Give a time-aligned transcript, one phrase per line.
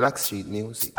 [0.00, 0.94] Blackstreet music.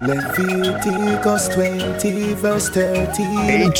[0.00, 3.76] Leviticus 20 verse 30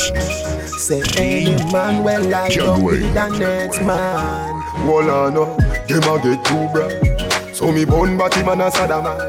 [0.77, 4.53] Say any man well like up with the next man.
[4.85, 8.89] Well I know, them a get too bright So me bone body man a sad
[8.89, 9.19] man.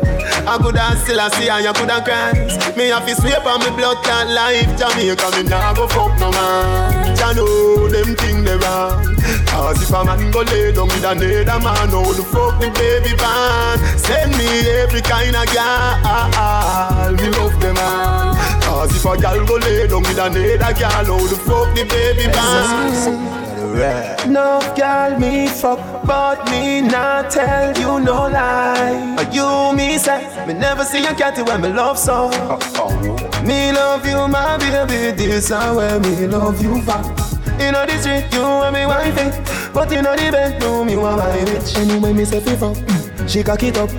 [0.46, 3.46] I could have still a see and you could have Christ Me have to sweep
[3.46, 8.14] on me blood clot life Jamaica me nah go fuck no man Ya know them
[8.16, 9.16] thing they wrong
[9.46, 13.16] Cause if a man go lay down with another man How the fuck the baby
[13.16, 14.46] ban Send me
[14.82, 20.02] every kind of girl Me love them man Cause if a girl go lay down
[20.02, 22.92] with another girl How the fuck the baby ban
[24.32, 29.16] No girl me fuck But me not tell you no lie.
[29.18, 32.30] Or you me say Me never see a cat when me love so.
[33.44, 36.98] Me love you my baby This is where me love you for
[37.62, 39.30] You know the street you and me wifey
[39.72, 42.95] But you know the bedroom you are my bitch Anyway me say fi fuck
[43.26, 43.90] she cock it up,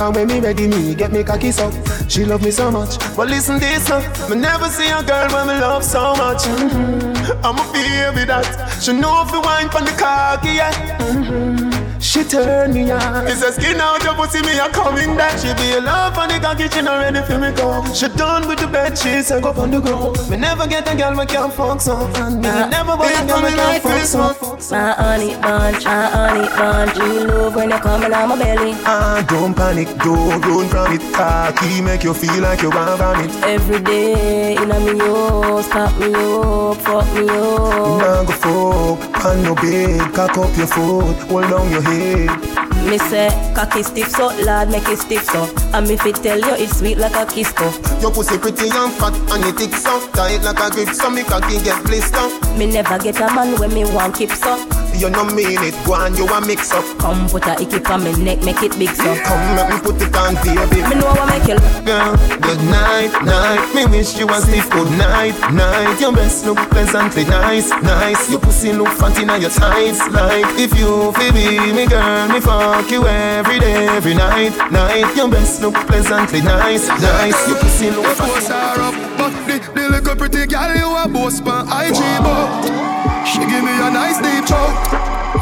[0.00, 1.72] and when me ready, me get me cocky up.
[2.08, 4.02] She love me so much, but listen this up.
[4.30, 6.42] Me never see a girl when me love so much.
[6.42, 7.44] Mm-hmm.
[7.44, 8.44] I'm a baby that
[8.82, 10.72] she know if you wine from the cocky, yeah.
[10.98, 11.69] Mm-hmm.
[12.00, 13.26] She turn me on.
[13.28, 15.38] It's a skin out your pussy, me a coming back.
[15.38, 17.84] She be a love on the cocky, she not ready for me go.
[17.92, 20.16] She done with the bed sheets and go on the ground.
[20.30, 21.96] Me never get a girl we can't fuck so.
[22.16, 24.74] And me never want a girl we can't fuck so.
[24.74, 26.96] My honey bunch, my honey bunch.
[26.96, 28.72] You love when you coming on my belly.
[28.86, 31.02] Ah, don't panic, don't run from it.
[31.12, 33.30] Cocky make you feel like you want vomit.
[33.44, 38.00] Every day, in a me house, pop me up, fuck me up.
[38.00, 41.89] Now go fuck, on no bed, cock up your foot, hold down your head.
[41.90, 45.44] Me say, cocky stiff so, lad make it stiff so.
[45.74, 47.70] And me fit tell you it's sweet like a kiss so.
[48.00, 51.22] Your pussy pretty and fat and it thick so Tight like a grip so me
[51.22, 54.79] cocky get blister Me never get a man when me want keep so.
[54.94, 56.84] You no mean it, go and you a mix up.
[56.98, 59.14] Come put a icky on me neck, make it big so.
[59.24, 60.82] Come let me put it on baby.
[60.88, 63.62] Me know what make you Girl, good night, night.
[63.74, 66.00] Me wish you a stiff good night, night.
[66.00, 68.30] Your best look pleasantly nice, nice.
[68.30, 70.46] Your pussy look fat in your tights Like.
[70.58, 75.16] If you feel be me girl Me fuck you every day, every night, night.
[75.16, 77.48] Your best look pleasantly nice, nice.
[77.48, 80.96] Your pussy look The fat posts are up, but the, the little pretty girl you
[80.96, 84.92] a boss pan IG but She give me a nice deep choke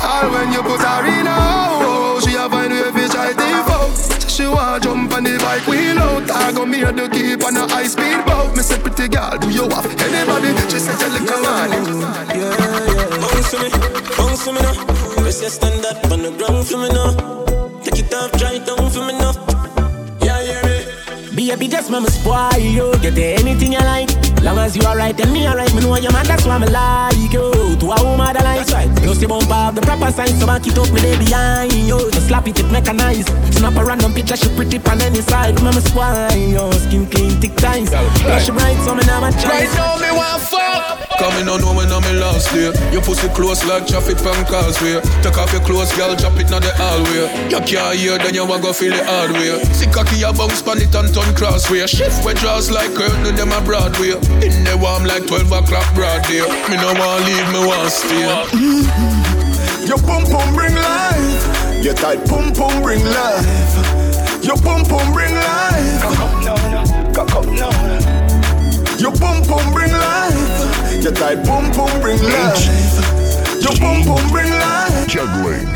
[0.02, 4.30] All when you put her in a hole She a find way fi try default
[4.30, 7.68] She want jump on the bike wheel out I go me to keep on a
[7.68, 8.56] high speed boat.
[8.56, 10.54] Me say pretty girl do you have anybody?
[10.68, 12.68] She said you look man
[13.20, 13.70] Bounce for me,
[14.16, 14.74] bounce for me now.
[15.16, 17.80] Press your stand up on the ground for me now.
[17.82, 19.47] Take it off, dry it down for me now.
[21.48, 22.92] Baby, just mama spoil you.
[23.00, 24.10] Get anything you like.
[24.42, 27.16] Long as you alright and me alright, me know your man, that's why me like
[27.32, 27.50] you.
[27.80, 28.94] To a woman that likes right.
[28.96, 32.10] Plus you bump up the proper sign, so back it up, me day behind you.
[32.10, 33.28] Just slap it, it mechanized.
[33.54, 35.54] Snap a random picture, she pretty on any side.
[35.62, 36.70] Mama spoil you.
[36.84, 37.88] Skin clean, thick ties.
[37.88, 39.64] Flash bright, so me never try.
[39.64, 42.70] Right now me want fuck Coming on when I'm in last day.
[42.94, 45.02] Your pussy close like traffic from causeway.
[45.22, 47.26] Take off your clothes, girl, drop it in the hallway.
[47.50, 49.58] You can't hear, then you want go feel the hard way.
[49.74, 51.86] See cocky, you bounce pan it and turn crossway.
[51.86, 54.14] Shift where draws like curtain, them a Broadway.
[54.46, 56.46] In the warm like 12 o'clock broad day.
[56.70, 59.18] Me no want leave, me want stay.
[59.88, 65.32] Your pum pum bring life Your tight pum pum bring life Your pum pum bring
[65.32, 66.02] life
[67.14, 68.07] Cock up now,
[68.98, 71.02] Your pum pum bring life.
[71.04, 72.66] Your tight pum pum bring life.
[73.62, 75.06] Your pum pum bring life.
[75.06, 75.70] Juggling.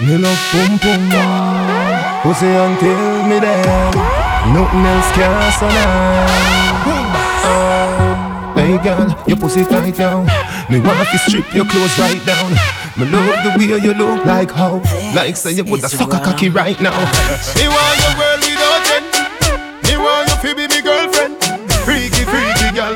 [0.00, 1.10] Me love pum pum
[2.22, 3.94] Pussy until me dead.
[4.54, 6.44] Nothing else can survive
[8.56, 10.24] Hey girl, your pussy tight down.
[10.70, 12.52] Me want to strip your clothes right down.
[12.96, 14.80] Me love the way you look like how.
[15.14, 16.96] Like say you would a fuck a cocky right now.
[17.54, 18.33] Me want your world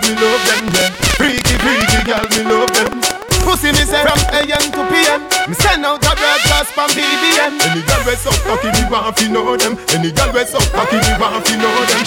[0.09, 0.65] me love them.
[0.73, 0.91] Yeah.
[1.21, 2.89] Freaky, freaky girl, me love them.
[3.45, 5.21] Pussy me say from AM to PM.
[5.49, 7.61] Me send out a broadcast from BBM.
[7.61, 9.77] Any girl we so cocky, me want to know them.
[9.93, 12.01] Any girl we so cocky, me want to know them.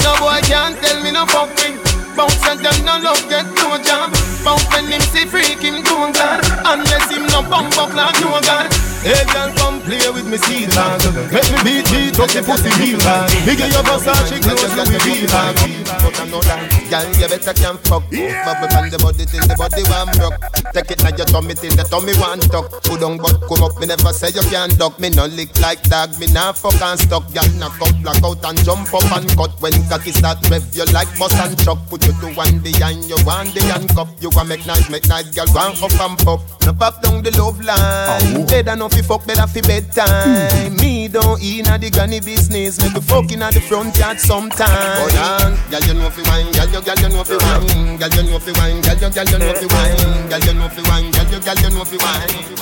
[0.00, 1.76] No boy can't tell me no fucking.
[2.16, 4.12] Bounce and them no love get no job.
[4.44, 6.16] Bounce when him see freak him God.
[6.64, 8.89] Unless him no bump up like no God.
[9.00, 11.00] Hey girl, come play with me seal bag.
[11.32, 13.32] Make me beat beat up the pussy real bad.
[13.48, 15.56] Me give you Versace clothes you will feel bad.
[16.04, 18.04] But I know that, girl, you better can fuck.
[18.12, 20.36] Bubble from the body till the body one broke.
[20.76, 22.68] Take it now your tummy till the tummy one tuck.
[22.84, 25.00] Put on but come up, me never say you can't duck.
[25.00, 27.24] Me no lick like dog, me nah fuck and stuck.
[27.32, 29.56] Girl, knock up, black out and jump up and cut.
[29.64, 31.80] When cocky start rev, you like bus and chuck.
[31.88, 34.12] Put you to one behind you, one the handcuff.
[34.20, 36.44] You want make nice, make nice, girl, one up and pop.
[36.68, 37.80] No pop down the love line.
[37.80, 38.44] Oh.
[38.80, 40.76] No fi fuck, better fi bed bedtime.
[40.76, 42.80] Me don't eat at the granny business.
[42.82, 44.68] Make me fucking at the front yard sometime.
[44.68, 48.10] Hold on, girl you know fi wine, girl you girl you know fi wine, girl
[48.10, 50.82] you know fi wine, girl you girl you know fi wine, girl you know fi
[50.90, 52.60] wine, girl you girl you know fi wine.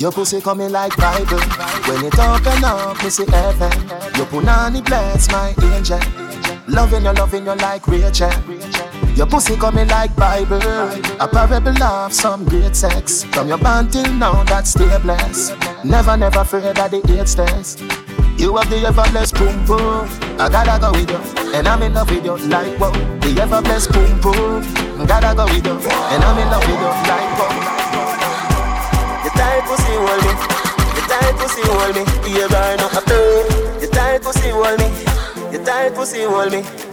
[0.00, 1.40] Your pussy coming like Bible.
[1.84, 3.70] When it open up, me see heaven.
[4.16, 6.00] Your punani bless my angel.
[6.68, 8.30] Loving you, loving you like Rachel.
[9.20, 10.62] Your pussy coming like Bible.
[11.20, 13.22] A parable of some great sex.
[13.24, 15.52] From your band till now, that's stay blessed.
[15.84, 17.76] Never, never afraid of the eight stairs.
[18.40, 20.08] You have the ever blessed boom boom.
[20.40, 21.20] I gotta go with you,
[21.52, 22.92] and I'm in love with you like wow.
[23.20, 24.64] The ever blessed boom boom.
[25.04, 27.52] Gotta go with you, and I'm in love with you like wow.
[29.20, 30.32] The tight pussy hold me,
[30.96, 32.40] the tight pussy hold me.
[32.40, 34.88] You burn up a The tight pussy hold me,
[35.52, 36.89] the tight pussy hold me.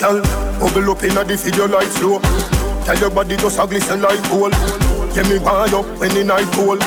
[0.00, 0.22] Girl,
[0.56, 2.20] bubble up inna the video like flow.
[2.88, 4.56] Tell your body just a glisten like gold.
[5.12, 6.80] Give me one up when the night cold.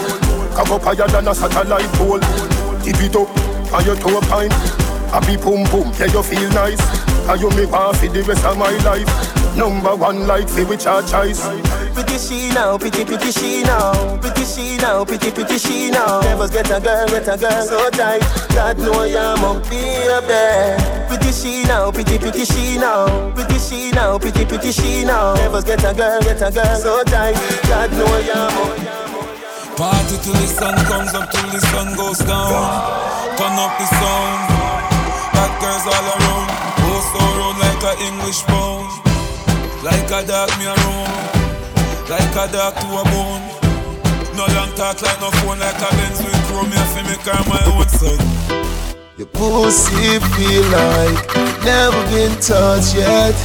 [0.57, 2.17] Cock up higher than a satellite pole.
[2.81, 3.29] Tip it up
[3.71, 4.49] on your toe pine.
[5.13, 6.81] Happy boom boom, yeah you feel nice.
[7.29, 9.07] And you me want for the rest of my life.
[9.55, 11.39] Number one like fi which our choice.
[11.93, 16.21] Pretty she now, pretty pretty she now, pretty she now, pretty pretty she now.
[16.21, 18.21] Never get a girl, get a girl so tight.
[18.49, 20.83] God know I'm up baby.
[21.07, 25.35] Pretty she now, pretty pretty she now, pretty she now, pretty pretty she now.
[25.35, 27.35] Never get a girl, get a girl so tight.
[27.69, 29.77] God know I'm up.
[29.77, 32.51] Party till the sun comes up, till the sun goes down.
[33.37, 34.49] Turn up the sound.
[35.33, 36.52] Bad girls all around.
[37.99, 38.89] English pound.
[39.83, 41.11] Like a dog me a roam.
[42.09, 43.43] Like a dog to a bone.
[44.35, 46.69] No long talk like no phone, like a Benz with chrome.
[46.69, 48.19] Me a fi make her my own son.
[49.17, 53.35] Your pussy feel like never been touched yet.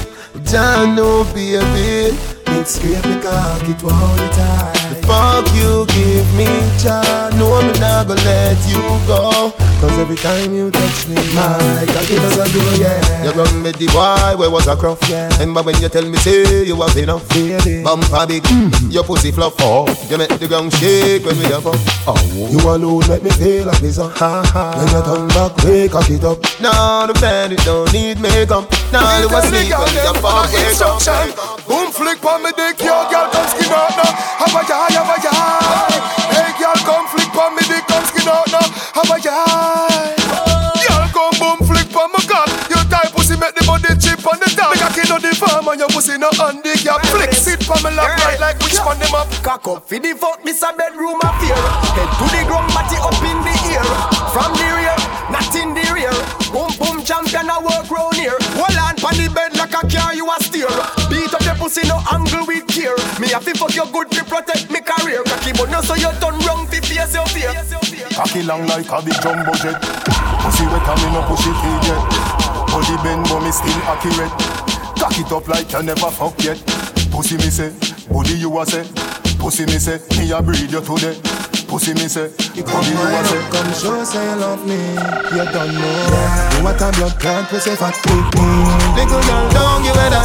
[0.44, 2.16] Don't know, baby.
[2.46, 3.78] It's me cock, it
[4.32, 4.72] tie.
[4.87, 6.46] The fuck you give me,
[6.76, 7.34] child.
[7.40, 9.52] No, me not gonna let you go.
[9.80, 13.24] Cause every time you touch me, my cocky doesn't do, yeah.
[13.24, 14.98] You run me the boy where was a crop.
[15.08, 15.30] Yeah.
[15.38, 17.28] Remember when you tell me say you have enough.
[17.30, 17.82] Baby.
[17.84, 18.42] Bumper big,
[18.90, 19.54] your pussy fluff.
[19.60, 21.78] Oh, you make the ground shake when we have up.
[22.10, 22.18] Oh,
[22.50, 24.08] You alone make me feel like this, uh.
[24.08, 24.74] ha ha.
[24.76, 26.42] When you turn back, wake cock it up.
[26.60, 28.66] now the band it don't need makeup.
[28.90, 30.98] Now you was sleep when you fuck wake up.
[31.70, 34.10] Boom flick on me dick, yo girl come skin out now.
[34.42, 35.94] Have a yai, have a yai.
[36.34, 38.66] Hey girl come flick on me dick, come skin out now.
[38.98, 40.14] Have a yai.
[40.82, 42.50] Girl come boom flick on my cock.
[42.70, 44.74] Your tight pussy make the body chip on the top.
[44.74, 47.06] Make a kid on the farm and your pussy no handicap.
[47.14, 49.30] Flick sit on me lap right like which one them up.
[49.42, 51.58] Cock up for the fuck, miss a bedroom affair.
[51.94, 53.86] Head to the ground, body up in the air.
[54.34, 54.98] From the rear,
[55.30, 56.14] not in the rear.
[56.50, 58.38] Boom boom champion, I work round here.
[58.58, 60.70] Hold on pon the bed like a car, you a steer.
[61.06, 62.96] Beat up the pussy, no angle with care.
[63.20, 64.80] Me have to fuck your good to protect me
[68.14, 69.78] Cocky long like a big jumbo jet.
[70.42, 72.02] Pussy wet and me no push it in yet.
[72.66, 74.32] Body bend but me still accurate.
[74.98, 76.58] Cock it up like you never fuck yet.
[77.12, 77.72] Pussy me say,
[78.10, 78.84] body you a say.
[79.38, 81.57] Pussy me say, me a breed you today.
[81.68, 82.32] Pussy me say,
[82.64, 83.44] body you a say.
[83.52, 84.80] Come show say you love me,
[85.36, 86.56] you don't know.
[86.56, 88.48] You want a blood clot, pussy fat with me.
[88.96, 90.24] Little girl, don't give it that.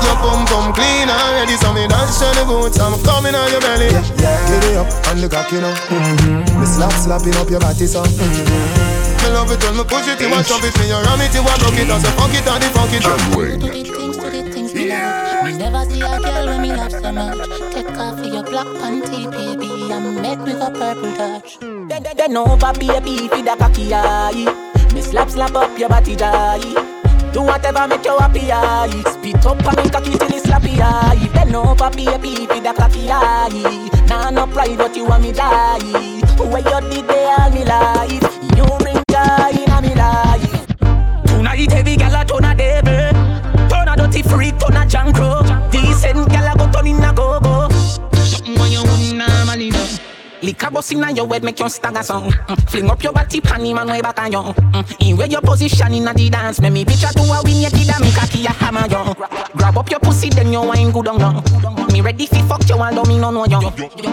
[0.00, 2.80] Your bum bum clean already, so me dance on the boots.
[2.80, 3.92] I'm coming on your belly.
[3.92, 5.76] Get it up and the cocky now.
[5.92, 6.60] Mm-hmm.
[6.60, 8.00] Me slap slapping up your body so.
[8.00, 11.32] Me love it when me push it, you want shove it, me you ram it,
[11.36, 13.04] you want broke it, and say fuck it, and the fuck it.
[13.04, 15.44] Do the things, do the things me love.
[15.44, 17.83] Me never see a girl when me love so much.
[18.24, 21.58] Off your black panty, baby, and make me go purple touch.
[21.60, 24.92] Then, then, then over baby with the cocky eye.
[24.94, 26.58] Me slap slap up your body jai.
[27.32, 28.88] Do whatever make you happy eye.
[29.12, 31.28] Spit up and me cocky till it's slappy eye.
[31.34, 34.06] Then over baby with the cocky eye.
[34.08, 35.78] Nah no pride but you want me die.
[36.38, 38.22] Where you did they all me life.
[38.56, 40.66] You bring joy in me life.
[41.26, 41.96] Tonight every
[50.74, 52.30] bust inna your head make you stagger song.
[52.30, 52.68] Mm.
[52.70, 54.38] Fling up your body, panty man way back on you.
[54.38, 55.08] Mm.
[55.08, 57.88] In where your position inna the dance, make me picture to a win your kid
[57.88, 59.14] and me cocky a hammer you.
[59.56, 61.86] Grab up your pussy, then you wine good on you.
[61.92, 63.60] Me ready fi fuck you, although me no know you.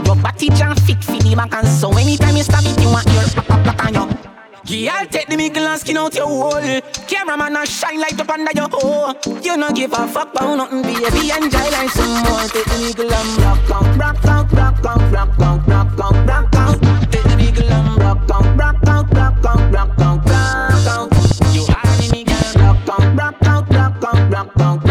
[0.05, 3.07] Your body jam fit fi the back and so anytime you stab it, you want
[3.07, 4.30] your back back on you.
[4.65, 6.81] Yeah, take the middle and skin out your hole.
[7.07, 9.15] Cameraman a shine light up under your hole.
[9.41, 11.31] You no give a fuck about nothing, baby.
[11.31, 12.47] Enjoy life some more.
[12.47, 16.55] Take the middle and rock out, rock out, rock out, rock out, rock out, rock
[16.55, 16.81] out.
[17.11, 21.11] Take the middle and rock out, rock out, rock out, rock out, rock out.
[21.53, 24.90] You are the middle, rock out, rock out, rock out, rock out,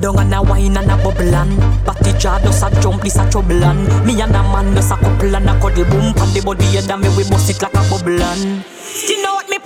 [0.00, 3.62] down and a wine and bubble and Batty jar does a jump, this a trouble
[3.64, 6.76] and Me and a man does a couple and a cuddle boom Pan the body
[6.76, 8.64] and me we bust it like a bubble and
[9.08, 9.57] You know what me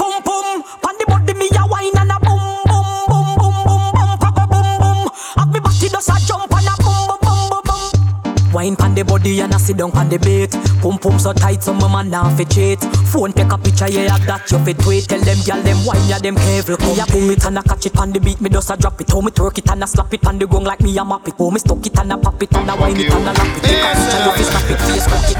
[8.63, 11.65] Wine pan the body and a sit down pan the bait Pum pum so tight
[11.65, 12.79] so my man now fi cheat
[13.13, 15.05] Phone take a picture, yeah, that you fit tweet.
[15.05, 16.81] Tell them, girl, them wine, yeah, them careful.
[16.81, 18.99] Me a pull it and I catch it on the beat, me just a drop
[19.03, 19.11] it.
[19.13, 21.29] How me twerk it and I slap it on the gong like me a map
[21.29, 21.37] it.
[21.37, 23.53] How me stuck it and I pop it and I wine it and I lap
[23.53, 23.69] it.
[23.69, 25.37] Take a picture, you fi snap it, face crack it.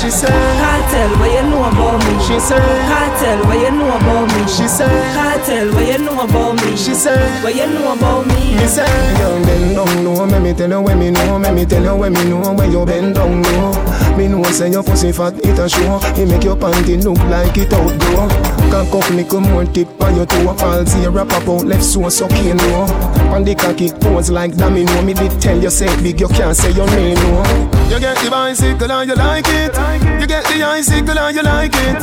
[0.00, 2.12] She said, Cartel, what you know about me?
[2.24, 4.40] She said, Cartel, what you know about me?
[4.48, 6.72] She said, Cartel, what you know about me?
[6.72, 8.56] She said, what you know about me?
[8.56, 8.88] Me say,
[9.20, 11.96] young bend down low, me me tell you when me know, me me tell you
[12.00, 14.16] when me know, when you bend down low.
[14.16, 15.98] Me know say your pussy fat, it a show.
[16.20, 18.28] It make your panty look like it out outdoor.
[18.70, 20.54] Cock up, little more tip on your toe.
[20.60, 22.84] All zero pop out, left so sucking no.
[23.32, 24.80] On the cocky pose like domino.
[24.80, 27.80] Me no, me did tell you say big, you can't say your name no.
[27.88, 29.74] You get the bicycle and you like it.
[30.20, 31.98] You get the icicle and you like it.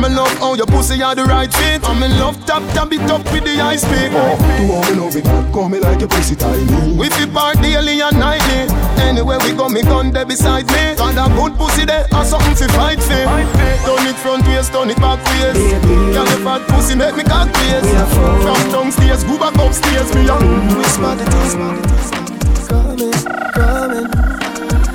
[0.00, 1.82] Me love how your pussy are the right fit.
[1.88, 4.12] I'm in love tap tap it up with the ice pick.
[4.12, 6.96] Oh, to all me love it, call me like your pussy tiny.
[6.96, 8.68] We fi part daily and nightly.
[9.02, 10.94] Anywhere we go, me gun there beside me.
[10.96, 13.24] Got a good pussy there, or something to fight for.
[13.86, 15.60] Turn it front waist, turn it back waist.
[16.14, 17.88] Girl, your fat pussy make me cock waist.
[18.42, 20.14] From downstairs, go back upstairs.
[20.14, 21.54] Me young, whisper the things.
[22.68, 23.12] Coming,
[23.58, 24.08] coming,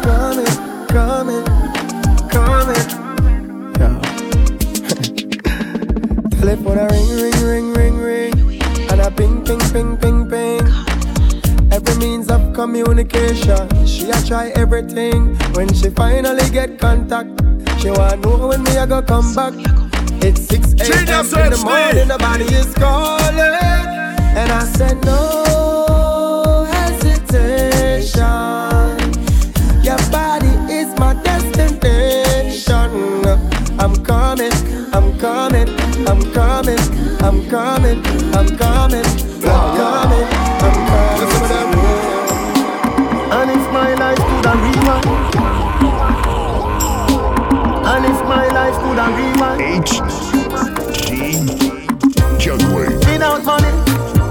[0.08, 0.54] coming,
[0.96, 1.46] coming,
[2.34, 2.86] coming.
[3.80, 3.96] Yeah.
[6.40, 8.62] Telephone a ring, ring, ring, ring, ring,
[8.92, 10.68] and a ping, ping, ping, ping, ping.
[11.72, 15.38] Every means of communication, she a try everything.
[15.54, 17.30] When she finally get contact,
[17.80, 19.54] she want know when me a go come back.
[20.26, 21.46] It's 6 a.m.
[21.46, 23.38] in the morning, nobody is calling.
[24.40, 28.26] And I said, no hesitation.
[29.84, 32.90] Your body is my destination.
[33.80, 34.52] I'm coming,
[34.96, 35.70] I'm coming,
[36.10, 36.80] I'm coming, I'm coming,
[37.22, 39.06] I'm coming, I'm coming,
[39.46, 40.47] I'm coming.
[43.58, 45.06] If my life could have rewind,
[47.92, 49.62] and if my life could have rewind.
[49.62, 49.94] H
[50.94, 51.08] G
[52.38, 53.00] Juggling.
[53.10, 53.74] Without money,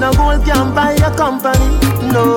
[0.01, 1.71] no gold can buy a company.
[2.15, 2.37] No,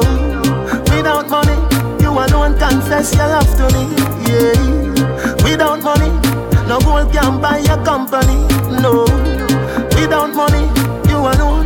[0.91, 1.57] without money,
[2.01, 3.83] you alone confess your love to me.
[4.27, 4.57] Yeah,
[5.45, 6.11] without money,
[6.67, 8.37] no gold can buy a company.
[8.81, 9.05] No,
[9.95, 10.65] without money,
[11.09, 11.58] you alone.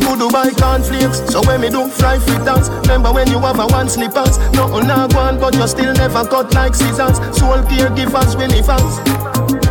[0.00, 3.66] Go to buy cornflakes, so when me do fry fritters Remember when you have a
[3.66, 4.38] one slippers.
[4.54, 7.18] Nothing not one, but you still never cut like scissors.
[7.36, 9.28] Soul caregivers, we live us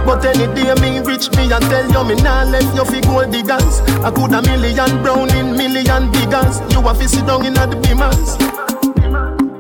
[0.08, 3.30] but any day me reach me and tell you me nah left you fi gold
[3.30, 3.82] diggers.
[4.02, 7.76] I could a million brown in million biggers You a fi sit down in the
[7.84, 8.40] beamers.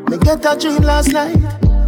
[0.09, 1.37] Me get a dream last night.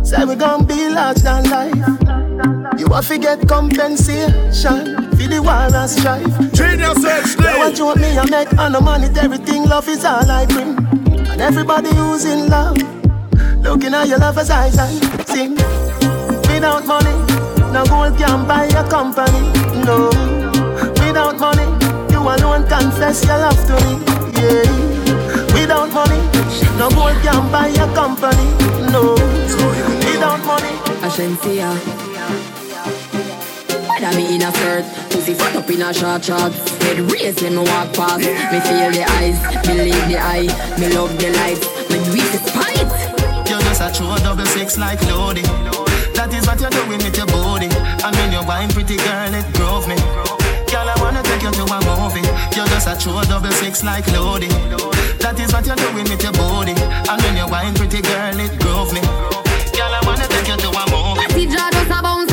[0.05, 2.79] Say we gon' be large than life.
[2.79, 6.53] You a fi get compensation For the war and strife.
[6.53, 10.29] Genius Now what you want me I make and no money everything love is all
[10.29, 10.77] I bring.
[11.27, 12.77] And everybody who's in love.
[13.63, 15.55] Looking at your lover's eyes and sing.
[16.47, 17.29] Without money
[17.71, 19.41] no gold can buy a company,
[19.85, 20.09] no.
[21.05, 21.69] Without money,
[22.11, 23.93] you alone confess your love to me,
[24.41, 25.53] yeah.
[25.53, 26.17] Without money,
[26.79, 28.49] no gold can buy a company,
[28.91, 29.13] no.
[30.03, 30.73] Without money,
[31.05, 32.08] Ashensia.
[33.99, 36.55] Whether me in a skirt, pussy fucked up in a short shorts.
[36.79, 38.23] Head raised when me walk past.
[38.23, 39.35] Me feel the eyes,
[39.67, 40.47] believe the eye.
[40.79, 42.87] Me love the lights, me do it despite.
[43.51, 45.43] You're just a true double six like Lodi.
[46.15, 47.67] That is what you're doing with your body.
[47.67, 49.99] And when you're wine, pretty girl, it drove me.
[50.71, 52.23] Girl, I wanna take you to a movie.
[52.55, 54.47] You're just a true double six like Lodi.
[55.19, 56.71] That is what you're doing with your body.
[56.71, 59.03] And when you're wine, pretty girl, it drove me.
[59.75, 61.27] Girl, I wanna take you to a movie.
[61.35, 62.28] Pretty jaw just a bounce like bounce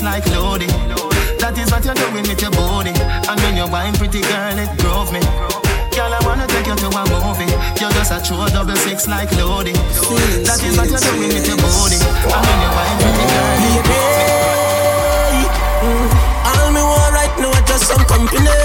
[0.00, 0.66] double six like Lodi.
[1.40, 2.92] That is what you're doing with your body.
[3.28, 5.20] And when you're wine, pretty girl, it drove me.
[5.92, 7.48] Girl, I wanna take you to a movie.
[7.80, 9.72] You're just a true double six like Lodi.
[10.44, 11.98] That is what you're doing with your body.
[12.00, 14.00] And when you're wine, pretty girl, it drove me.
[16.48, 18.56] All me want right now is just some company.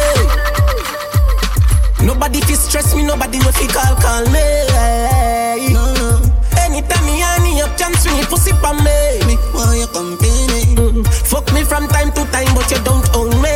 [2.06, 4.46] Nobody fi stress me, nobody no fi call call me.
[5.74, 6.22] No, no.
[6.64, 9.26] Anytime me honey up, chance swing it pussy pa me.
[9.28, 10.35] Me want your company.
[11.36, 13.52] Fuck me from time to time, but you don't own me.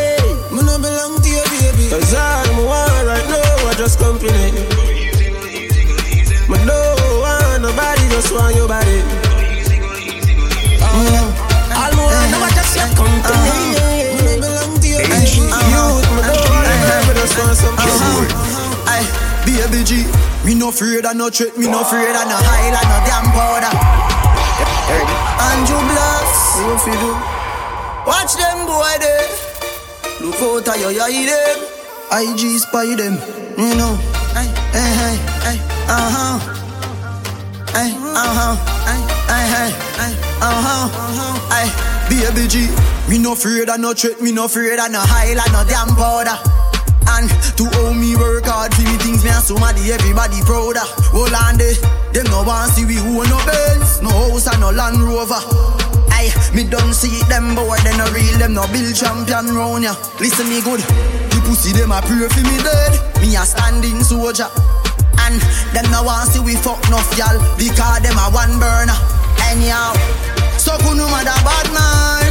[0.52, 1.88] Me no belong to you, baby.
[1.88, 4.52] Cause all me want right now is just company.
[6.44, 6.76] But no
[7.24, 9.00] one, nobody just want your body.
[10.76, 11.24] Uh,
[11.72, 13.48] all more, I know I just your company.
[13.80, 15.00] Uh, belong to you.
[15.00, 18.92] Youth, my dog, I just want some uh-huh.
[18.92, 19.08] Aye,
[19.48, 20.04] baby G,
[20.44, 23.72] me no afraid of no threat, me no afraid of no highlight, no damn powder.
[25.48, 27.39] Andrew Blacks, what you do?
[28.10, 29.30] Watch them boy there.
[30.20, 31.58] Look out of your eye them.
[32.10, 33.14] IG spy them,
[33.54, 33.94] you know.
[34.34, 36.38] Hey, hey, hey, hey, uh huh.
[37.70, 38.56] Hey, uh huh.
[38.90, 38.98] Hey,
[39.30, 39.70] hey,
[40.02, 40.90] hey, uh huh.
[41.54, 41.70] Hey,
[42.10, 42.68] baby G,
[43.08, 46.34] me no afraid of no threat, me no afraid of no highlight, no damn powder.
[47.14, 50.82] And to owe me work hard for me things me and somebody everybody prouder.
[51.14, 51.76] Hold on there,
[52.14, 55.79] them no want see we who no Benz, no house and no Land Rover.
[56.20, 59.96] Aye, me don't see them boy, they no real, them no build champion round ya.
[60.20, 60.84] Listen me good,
[61.32, 62.92] the pussy them a pray for me dead.
[63.24, 64.52] Me a standing soldier.
[65.24, 65.40] And
[65.72, 69.00] them no want see we fuck enough y'all because them a one burner.
[69.48, 69.96] Anyhow,
[70.60, 72.28] so kuno mother bad man,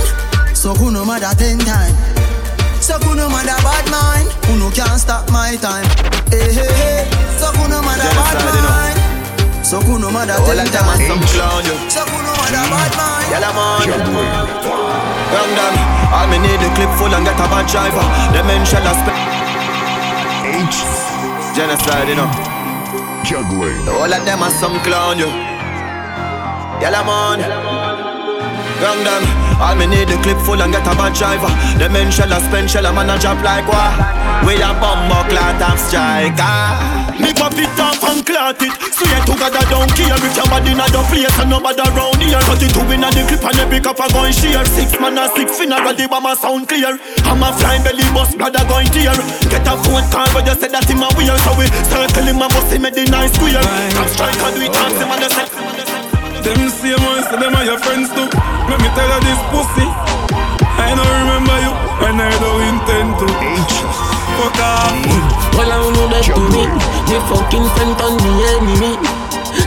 [0.55, 1.97] so kuno mother ten time.
[2.81, 5.89] So who kuno mother bad mind, kuno can't stop my time.
[6.29, 8.37] Hey hey hey, so who kuno mother bad
[8.69, 8.98] mind.
[9.69, 10.97] So kuno mother ten time.
[11.93, 13.29] So kuno mother bad mind.
[13.29, 13.85] Yalla man.
[15.29, 15.75] Young them,
[16.09, 18.01] all me need a clip full and get a bad driver.
[18.33, 19.21] The men shall spend.
[20.49, 20.81] H.
[21.55, 22.31] Genocide, you know.
[23.25, 23.87] Juggling.
[23.93, 25.29] All of them are some clown, you.
[26.81, 27.88] Yalla man.
[28.79, 29.25] Young them,
[29.59, 31.51] all me need a clip full and get a bad driver.
[31.83, 33.91] The men shall spend shell a man a drop like what?
[34.47, 36.99] We a bumbo clot and striker.
[37.19, 38.71] Me pop it off and clot it.
[38.95, 42.23] Swear to God I don't care If your body not the place and nobody around
[42.23, 42.39] here.
[42.47, 45.27] Cut it two in the clip and every cup a going share Six man a
[45.35, 46.95] six funeral the bomb a sound clear.
[47.27, 49.19] I'm a flying belly bus brother going tear.
[49.51, 52.39] Get a phone call but you said that him a weird So we circle him
[52.39, 53.59] a bus him a the nice square.
[53.99, 55.88] Top strike and do it dance him and the set
[56.45, 58.29] Them same ones, so them are your friends too.
[58.71, 59.89] Let me tell you this pussy.
[60.79, 61.73] I don't remember you
[62.07, 63.27] and I don't intend to.
[64.39, 65.39] Fuck off.
[65.59, 66.71] Well I know that to me
[67.11, 68.95] Me fucking friend on the enemy.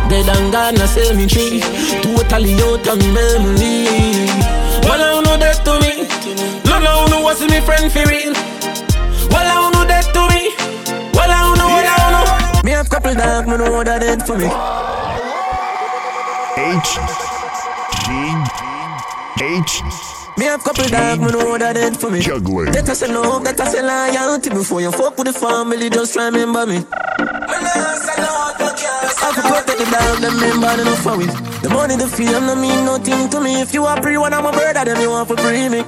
[0.08, 1.60] Dead and gone a cemetery
[2.00, 4.32] Totally out of memory.
[4.88, 6.08] Well I know that to me
[6.64, 8.32] None of you was me friend for real?
[9.28, 10.56] Well I know that to me
[11.12, 12.62] Well I know, well I know.
[12.64, 14.48] Me have couple dog, me know what that dead for me
[16.72, 16.96] H.
[18.06, 18.08] G.
[19.44, 19.84] H.
[20.38, 22.22] Me have couple dog, me know that dead for me.
[22.22, 22.72] Juggling.
[22.72, 24.50] That I say love, that I say loyalty.
[24.52, 26.78] Before you fuck with the family, just remember me.
[26.78, 26.88] I
[29.36, 31.36] can protect the dog, them remember enough for it.
[31.62, 33.60] The money, the fame, no mean nothing to me.
[33.60, 35.84] If you are free, one I'm a brother, then you want to free me.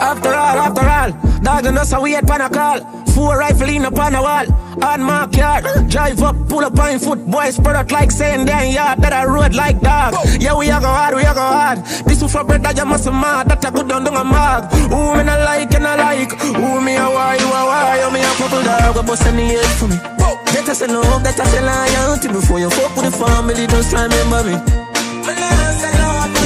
[0.00, 2.80] After all, after all, dog and us a wait pan a call.
[3.14, 4.46] Four rifle in upon a wall.
[4.82, 8.72] On my yard, drive up, pull up on foot, boys spread out like saying damn
[8.72, 10.14] yard that I road like dog.
[10.38, 11.78] Yeah, we are go hard, we are go hard.
[12.06, 14.70] This is for bread that you must mad, that I good down down a mark.
[14.72, 18.10] Who me not like and I like, who me a why, you a why, you
[18.12, 19.96] me a couple dog, we bust any head for me.
[19.96, 23.92] That I say love, that I say loyalty before you fuck with the family, just
[23.92, 25.57] remember me.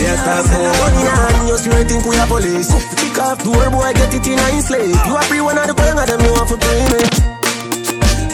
[0.03, 0.43] Yes, I'm
[0.83, 2.71] one hand, you still think we are police.
[2.99, 4.99] Kick off door, boy, get it in a slave.
[5.07, 7.01] You are free one of the gang of them, you want to pay me.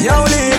[0.01, 0.57] Yo, Lee.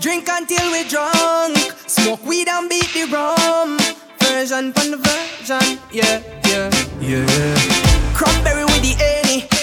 [0.00, 3.78] Drink until we drunk, smoke weed and beat the rum.
[4.20, 7.54] Version from the version, yeah, yeah, yeah.
[8.14, 8.73] Cranberry with the any.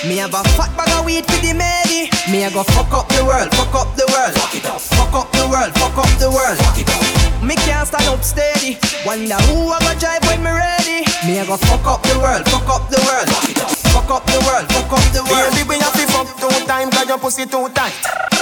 [0.08, 2.10] Me have a fat bag of weed for the many.
[2.26, 5.14] Me I go fuck up the world, fuck up the world, fuck it up, fuck
[5.14, 7.06] up the world, fuck up the world, fuck it up.
[7.46, 8.82] Me can't stand up steady.
[9.06, 11.06] Wonder who I go drive when me ready.
[11.22, 14.10] Me I go fuck up the world, fuck up the world, fuck it up, fuck
[14.10, 15.54] up the world, fuck up the world.
[15.54, 17.94] Baby, we have to fuck two times cause your pussy too tight.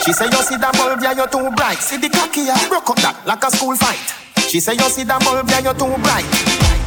[0.08, 1.84] She say you see that bulb, yeah, you're too bright.
[1.84, 4.00] See the cocky, yeah, broke up that like a school fight.
[4.50, 6.26] She say you see that bulb, yeah, you're too bright.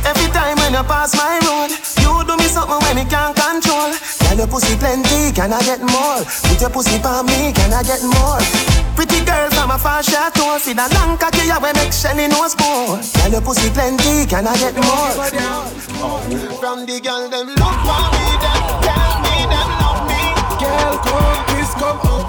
[0.03, 1.71] Every time when you pass my road,
[2.03, 3.95] you do me something when me can't control.
[3.95, 6.27] Girl, your pussy plenty, can I get more?
[6.27, 8.43] Put your pussy for me, can I get more?
[8.99, 12.59] Pretty girl from a far tour, see that long cocky, yeah, we make Shelly nose
[12.59, 12.99] pour.
[12.99, 15.15] Girl, your pussy plenty, can I get more?
[16.59, 20.23] From the girl, them look for me, them tell me, them love me.
[20.59, 22.22] Girl, come, please come up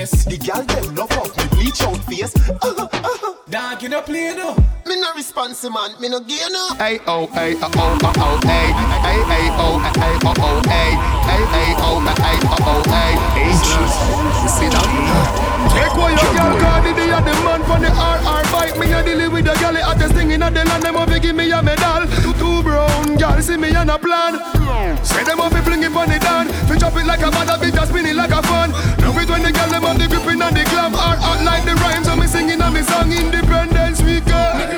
[0.00, 0.24] brown cute face.
[0.24, 2.34] The girl them love out me bleach out face.
[2.62, 4.54] Uh, uh, Dog, you no play no.
[4.86, 6.68] Me no response man, me no gain no.
[6.78, 8.72] Hey oh hey oh oh oh oh hey
[9.04, 10.94] hey hey oh hey oh oh hey
[11.26, 13.12] hey hey oh hey oh oh hey.
[13.40, 13.70] H.
[14.50, 14.88] Sit down.
[15.70, 18.76] Take away your girl, cause the of the man from the RR bike.
[18.78, 20.82] Me a deal with the girl at the thing in the land.
[20.82, 22.06] Them want to give me a medal.
[22.24, 24.40] Two, two brown girls see me on a plan.
[25.04, 26.46] Say them want to fling it on the down.
[26.68, 28.70] To chop it like a bad bitch, just spin it like a fun.
[29.04, 30.92] Love it when the girl them have the gripping and the glam.
[30.94, 34.70] RR like the rhymes, so me singing on me song Independence Weekend.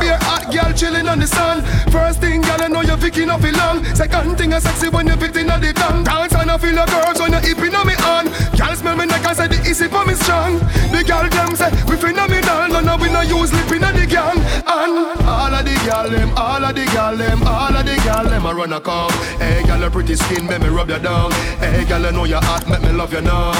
[0.00, 1.62] Beer hot girl chilling on the sun.
[1.90, 3.84] First thing, girl, I know you're picking up it long.
[3.94, 6.04] Second thing, I sexy when you're fitting on the tongue.
[6.04, 8.24] Dance and I feel a girls when you're hipping on me on.
[8.56, 10.58] Girl smell me neck I said the easy for me strong.
[10.94, 14.38] The girl them say we phenomenal, no no we no use lipping on the gang.
[14.62, 14.94] And
[15.26, 18.46] all of the girl them, all of the girl them, all of the girl them
[18.46, 19.10] I run a come.
[19.42, 21.32] Hey girl, your pretty skin, make me rub you down.
[21.58, 23.50] Hey girl, I know you're hot, make me love you now.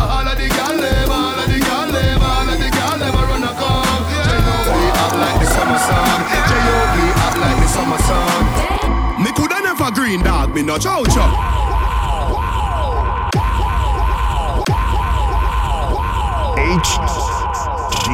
[0.00, 3.12] All of the girl them, all of the girl them, all of the girl them
[3.12, 4.00] I run a come.
[4.24, 4.80] J.O.B.
[4.96, 6.18] hot like the summer sun.
[6.48, 6.96] J.O.B.
[7.20, 9.22] hot like the summer sun.
[9.22, 11.75] Me coulda never green dog, me no chow chow.
[16.76, 16.98] H.
[18.04, 18.10] G.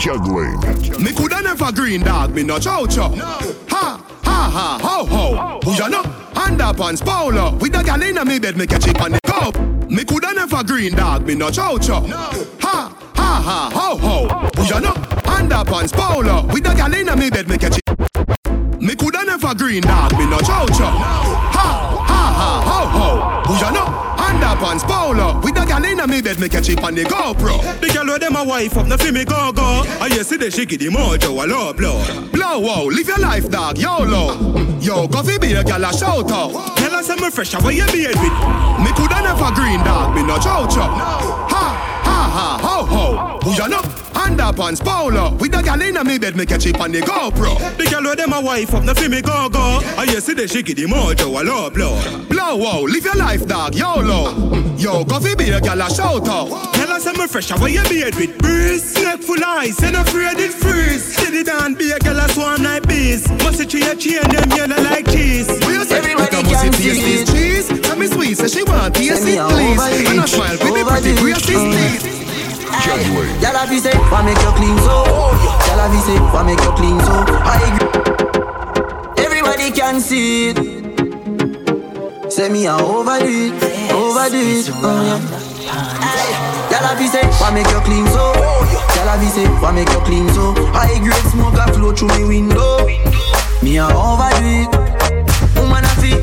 [0.00, 0.58] Juggling.
[1.00, 3.10] Me coulda never green dog, me no chow chow.
[3.10, 5.60] Ha ha ha ho ho.
[5.62, 6.02] Who ya know?
[6.34, 7.54] Hand up on polo.
[7.58, 9.56] With the gal inna me bed, me catch it on the cup.
[9.88, 12.00] Me coulda never green dog, me no chow chow.
[12.00, 14.50] Ha ha ha ho ho.
[14.56, 14.94] Who ya know?
[15.24, 16.44] Hand up on polo.
[16.52, 18.82] With the gal inna me bed, me catch it.
[18.82, 20.90] Me coulda never green dog, me no chow chow.
[20.90, 21.37] Ha
[24.60, 25.40] On polo.
[25.40, 27.80] With the gal inna me bed, me catch it on the GoPro.
[27.80, 29.84] The girl where them a wife up, no fi me go go.
[30.00, 32.02] I hear see the she give the mojo a low blow.
[32.32, 34.80] Blow wow, live your life, dog, YOLO.
[34.80, 36.76] Yo, go fi be a gal a shout out.
[36.76, 38.34] Tell us I'm fresh, how you beard with?
[38.82, 40.90] Me coulda never green dog, me no chow chow.
[40.90, 41.64] Ha
[42.02, 42.77] ha ha ho
[43.16, 43.38] ho.
[43.42, 43.82] Who ya know?
[44.14, 45.34] Hand up on polo.
[45.36, 47.56] With the gal inna me bed, me catch it on the GoPro.
[47.76, 49.80] The girl where them a wife up, no fi me go go.
[49.96, 51.96] I hear see the she give the mojo a low blow.
[52.28, 54.76] Blow wow, live your life, dog, YOLO.
[54.76, 56.74] Yo, go fi be a gal a shout out.
[56.74, 58.38] Tell us I'm fresh, how you beard with?
[58.38, 61.14] Breeze, neck full ice, and afraid it freeze.
[61.16, 63.28] Steady down, be a girl a swarm like bees.
[63.42, 65.48] Must it your chain, them yellow like cheese.
[65.48, 67.80] Everybody can see this cheese.
[67.80, 70.08] Tell me sweet, say she want taste it, please.
[70.10, 72.27] And I smile with the pretty braces, please.
[72.84, 73.40] Juggling.
[73.40, 75.04] Y'all have say, why make you clean so?
[75.66, 77.24] Y'all have say, why make you clean so?
[77.44, 77.68] I.
[79.18, 80.78] Everybody can see it.
[82.30, 83.52] Say me I overdo it,
[83.90, 85.18] overdo it, oh yeah.
[86.70, 88.32] Y'all have say, why make you clean so?
[88.94, 90.52] Y'all have say, why make you clean so?
[90.72, 92.86] High grade smoke a flow through me window.
[93.62, 94.87] Me I overdo it.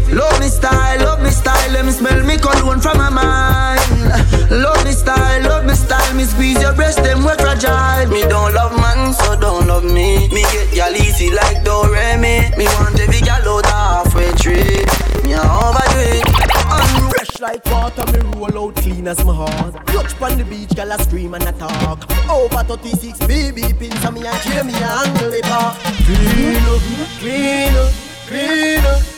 [0.06, 1.72] Woman I feel love me style, love me style.
[1.72, 4.52] Let me smell me cologne from my mind.
[4.52, 6.14] Love me style, love me style.
[6.16, 8.08] Me squeeze your breast, them we fragile.
[8.12, 10.30] Me don't love man, so don't love me.
[10.30, 12.56] Me get y'all easy like Doremi.
[12.58, 14.86] Me want every gal out halfway tree.
[15.24, 16.24] Me a overdo it.
[16.68, 19.76] I'm Fresh like water, me roll out clean as my heart.
[19.88, 22.10] Touch on the beach, gal I scream and I talk.
[22.30, 26.82] Over 36 BB pins on me and cheer me and angle it up, clean up,
[27.20, 27.94] clean up,
[28.28, 29.15] clean up.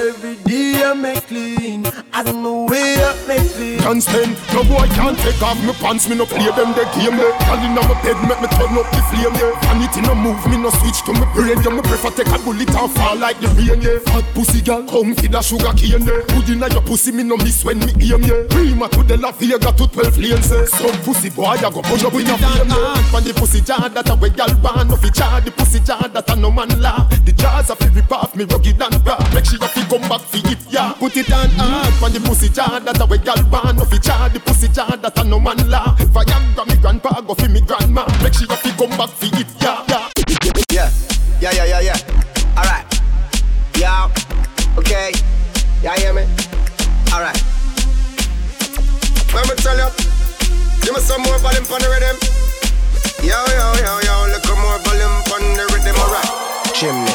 [0.00, 1.84] Every day I make clean.
[1.84, 3.78] As on the way I make clean.
[3.84, 7.20] Can't stand, no boy can't take off my pants, me no play them the game
[7.20, 7.36] there.
[7.44, 9.52] Girl inna my bed, make me turn up the flame there.
[9.68, 11.60] And it no move, me no switch to my brain.
[11.60, 14.00] Yeah, me prefer take a bullet and fall like the rain yeah.
[14.08, 16.24] Fat pussy girl, come feed a sugar cane there.
[16.32, 18.48] Good inna your pussy, me no miss when me aim yeah.
[18.48, 20.64] Prima to the La Vega to 12 lanes yeah.
[20.64, 22.96] Some pussy boy, I go push up in a flame yeah.
[23.12, 26.08] From the pussy jar that a way gal ban, no fi jar the pussy jar
[26.08, 27.04] that a no man laugh.
[27.28, 29.20] The jars a fi rip off me rugged and raw.
[29.36, 30.94] Make sure you fi come back fi it yeah.
[30.94, 34.30] Put it on hard from the pussy jar that a way ban, no fi jar
[34.30, 35.98] the pussy jar that a no man laugh.
[35.98, 38.06] Viagra me grandpa go fi me grandma.
[38.22, 39.84] Make sure you fi come back fi it yeah.
[39.88, 40.10] yeah.
[40.70, 40.88] Yeah,
[41.40, 42.58] yeah, yeah, yeah, yeah.
[42.58, 42.84] Alright.
[43.74, 44.12] Yeah.
[44.76, 45.10] Okay.
[45.82, 46.22] Yeah, hear me?
[47.10, 47.40] Alright.
[49.34, 49.88] Let me tell you.
[50.84, 52.16] Give me some more volume on the rhythm.
[53.24, 54.14] Yo, yo, yo, yo.
[54.28, 55.96] Little more volume on the rhythm.
[55.96, 56.28] Alright.
[56.76, 57.14] Chimney.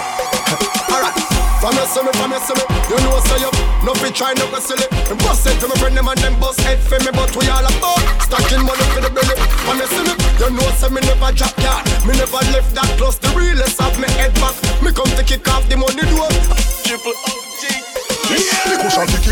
[0.91, 1.34] Alright.
[1.65, 2.61] See me, see me,
[2.93, 3.57] you know say up.
[3.81, 4.85] No fi try no go silly.
[5.09, 7.49] And bust it to my friend them and them bust head for me, but we
[7.49, 9.33] all about stacking money for the belly.
[9.89, 11.81] See me, you know say me never drop yard.
[12.05, 13.17] Me never left that close.
[13.17, 14.53] The realest of me head back.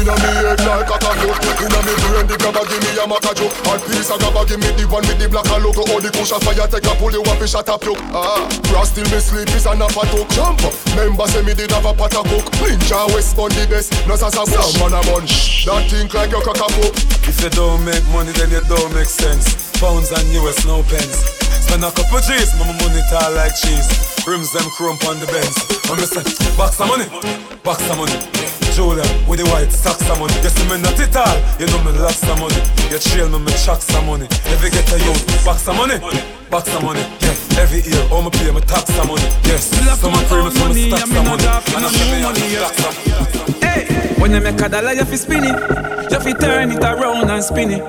[0.03, 1.31] Inna me head like a tattoo.
[1.63, 4.69] Inna me brain the grabber give me a macajo Hard piece a grabber give me
[4.75, 5.87] the one with the black and logo.
[5.87, 8.91] All the cushion fire take a pull you up fish a tap you Ah, cross
[8.91, 11.93] till me sleep is an apple talk Jump up, member say me did have a
[11.95, 15.87] pot of cook Ninja West on the best, no sasa bush man a bunch That
[15.87, 16.97] think like your cock a poke.
[17.23, 19.71] If you don't make money, then you don't make sense.
[19.79, 21.23] Pounds and US, no pence.
[21.63, 23.87] Spend a couple G's, my money tall like cheese.
[24.27, 25.55] Rims them chrome on the Benz.
[25.87, 26.23] I'm say,
[26.57, 27.07] box of money,
[27.63, 28.42] box of money.
[28.73, 30.33] Julia with the white socks of money.
[30.41, 32.57] You see me not it all, you know me lots of money.
[32.89, 34.25] You trail me, me chucks some money.
[34.49, 36.01] Every get a youth, box of money,
[36.49, 37.05] box of money.
[37.21, 39.29] Yeah, every year, all me pay me tax some money.
[39.45, 39.69] Yes,
[40.01, 41.45] some pay me for me stacks some money.
[41.45, 43.62] And I'm me money, stacks some money.
[43.62, 43.86] Hey,
[44.17, 45.57] when you make a dollar, you fi spin it.
[46.09, 47.86] You fi turn it around and spin it.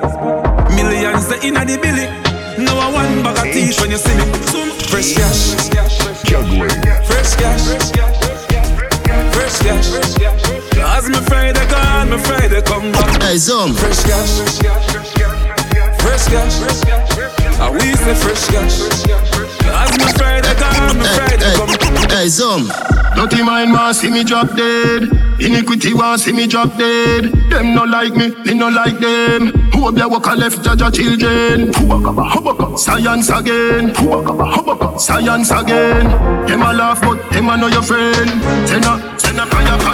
[0.77, 2.13] Millions the inna the billy.
[2.61, 4.25] Now I one bag of teeth when you see me.
[4.93, 5.57] Fresh cash,
[6.29, 6.69] Juggling.
[7.09, 7.73] fresh cash,
[9.33, 10.64] fresh cash.
[10.79, 13.23] As me Friday gone, me Friday come back.
[13.23, 13.75] Hey, Zoom.
[13.75, 14.41] Fresh cash,
[16.01, 16.55] fresh cash.
[17.61, 18.81] I we say fresh cash.
[19.65, 22.11] As me Friday gone, me Friday come back.
[22.11, 22.69] Hey, Zoom.
[23.15, 25.09] Dirty mind want see me drop dead.
[25.41, 27.33] Iniquity want see me drop dead.
[27.51, 29.53] Them no like me, me no like them.
[29.73, 31.73] Who up there walk a left judge a children?
[31.73, 33.91] Hubakaba, hubaka, science again.
[33.95, 36.07] Hubakaba, hubaka, science again.
[36.47, 38.31] Them a laugh but them a know your friend.
[38.69, 39.94] Send a, send a fire from them.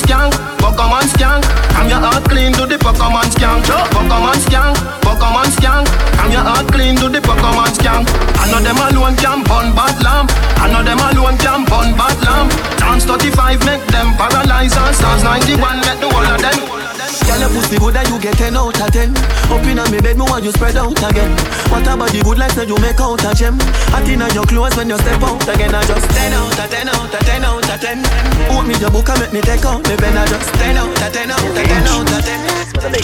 [0.00, 1.44] skank, Pokemon skank.
[1.74, 3.64] Come your heart clean to the Pokemon skank.
[3.94, 5.86] Pokemon skank, Pokemon skank.
[6.16, 8.08] Come your heart clean to the Pokemon skank.
[8.40, 10.30] I know them alone can burn bad lamp.
[10.62, 12.50] I know them alone can burn bad lamp.
[12.78, 16.99] Dance 35 make them paralyze and stars 91 let the whole of them.
[17.40, 19.16] Girl, your pussy good and you get 10 out of 10
[19.48, 21.32] Up in me bed, me want you spread out again.
[21.72, 23.56] What about the good life that you make out a gem.
[23.96, 25.72] Hot in your clothes when you step out again.
[25.72, 28.04] I just 10 out of 10 out of 10 out of 10
[28.52, 30.20] Open me your book and make me take out Me pen.
[30.20, 33.00] I just 10 out of 10 out of 10 out of 10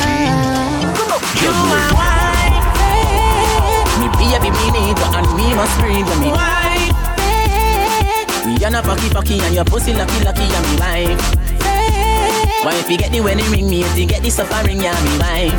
[1.40, 2.60] You my wife,
[4.04, 6.28] me baby, me need you and me must breathe me.
[6.28, 6.92] Wife.
[8.60, 11.45] You're not fucky fucky and your pussy lucky lucky and me wife.
[12.66, 15.18] Why if you get the wedding ring, me if you get the suffering, yeah me
[15.22, 15.54] wife.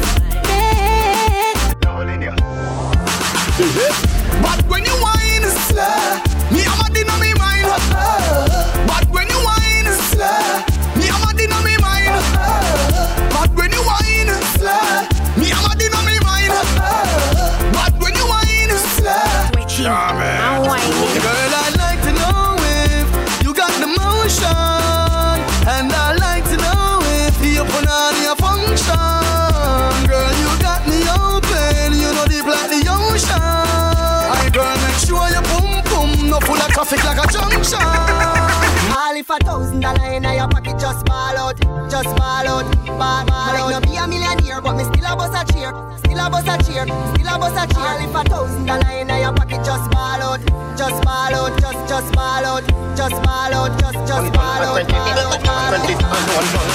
[4.41, 6.26] But when you whine slow,
[39.77, 41.57] if a thousand dollar in your pocket, just ball out,
[41.89, 43.57] just ball out, ball, ball out.
[43.57, 46.47] Might not be a millionaire, but me still a bust a cheer, still a bust
[46.47, 47.85] a cheer, still a bust a cheer.
[47.85, 50.39] All if a thousand dollar in your pocket, just ball out,
[50.77, 52.63] just ball out, just just ball out,
[52.95, 56.17] just ball out, just just ball out, out, ball out.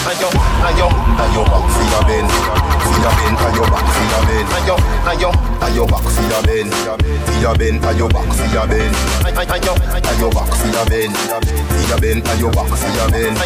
[0.03, 0.29] Ayo,
[0.67, 0.89] ayo,
[1.23, 2.29] ayo back for your bend,
[2.83, 4.49] for your back for your bend.
[4.51, 5.31] Ayo, ayo,
[5.63, 8.95] ayo back for your bend, for your bend, ayo back for your bend.
[9.23, 13.37] Ayo, ayo back for your bend, for your bend, ayo back for your bend.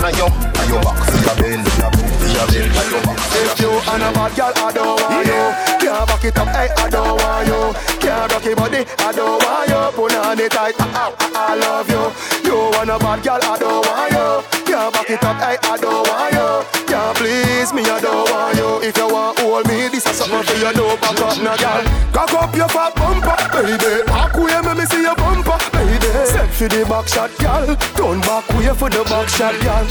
[0.00, 0.26] Ayo,
[0.60, 4.10] ayo back for your bend, for your bend, back for your If you and a
[4.12, 5.42] bad girl, I don't want you.
[5.80, 7.60] Can't back it up, hey, I don't want you.
[8.00, 9.82] Can't rock your body, I don't want you.
[9.96, 12.04] Put on it tight, I, I, I love you.
[12.48, 14.59] You want a bad girl, I don't want you.
[14.80, 16.48] Can't back it up, I don't want you.
[16.88, 18.80] Can't please me, I don't want you.
[18.80, 20.72] If you want hold me, this is something for you.
[20.72, 21.84] Don't back up, no girl.
[22.16, 24.08] Cock up your fat bumper, baby.
[24.08, 26.08] Back way, me me see your bumper, baby.
[26.24, 27.76] Set for the back shot, girl.
[27.92, 29.84] Turn back way for the back shot, girl.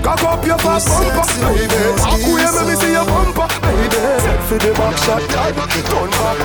[0.00, 1.68] Cock up your fat bumper, baby.
[2.00, 4.00] Back way, me me see your bumper, baby.
[4.00, 5.52] Set for the back shot, girl.
[5.92, 6.40] Turn back.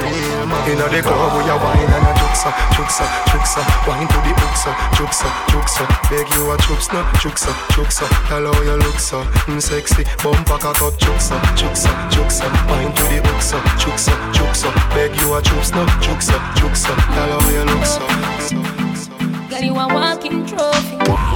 [0.68, 3.62] Inna the club, we a wine and a juksa, juksa, juksa.
[3.88, 5.84] Wine to the juksa, juksa, juksa.
[6.10, 8.08] Beg you a juksa, juksa, juksa.
[8.28, 10.06] Tell how you look so, mm, sexy.
[10.24, 12.46] Bumper cock up, juksa, juksa, juksa.
[12.70, 14.72] Wine to the juksa, juksa, juksa.
[14.96, 16.96] Beg you a juksa, juksa, juksa.
[17.14, 18.08] Tell how you look so.
[19.50, 21.29] Girl, you a walking trophy.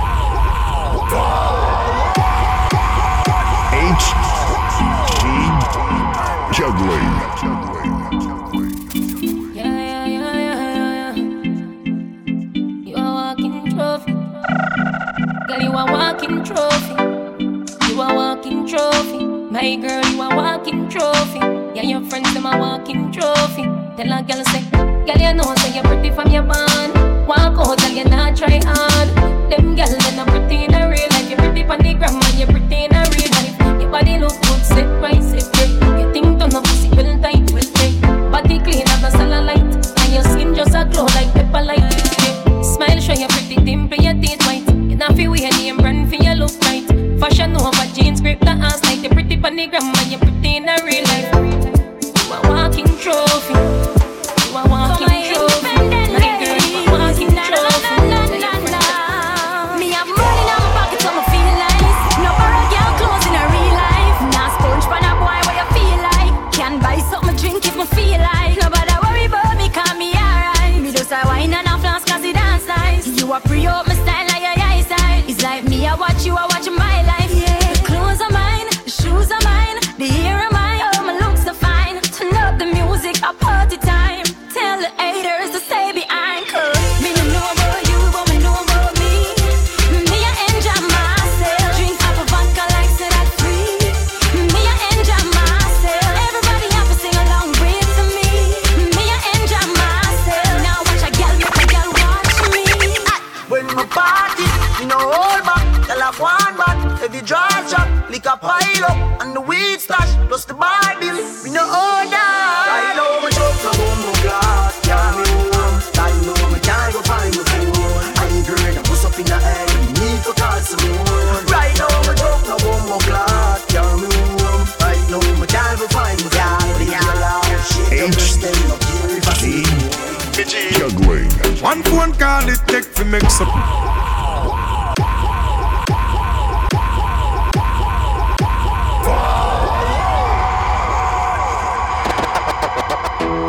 [133.14, 133.48] Mix up.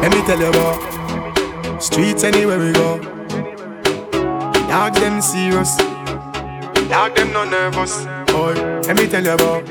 [0.03, 2.99] Let me tell you about streets anywhere we go.
[4.69, 5.79] Dog them serious,
[6.91, 8.05] dog them no nervous.
[8.31, 8.53] Boy,
[8.87, 9.67] let me tell you about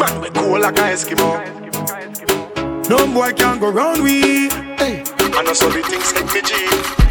[0.00, 1.30] man we cool like a Eskimo.
[2.88, 4.48] No boy can go round we.
[4.80, 5.04] Hey,
[5.38, 7.01] I know so the things hit me G.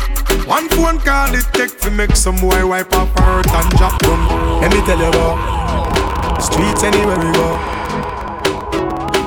[0.48, 4.62] One phone call it take to make some boy wipe up hurt and drop down.
[4.62, 7.58] Let me tell you about streets anywhere we go.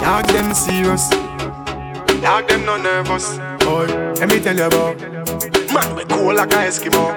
[0.01, 1.09] Dog them serious.
[2.21, 3.39] Dog them no nervous.
[3.65, 3.87] Boy,
[4.21, 4.99] let me tell you about
[5.73, 7.15] Man, we cool like a Eskimo.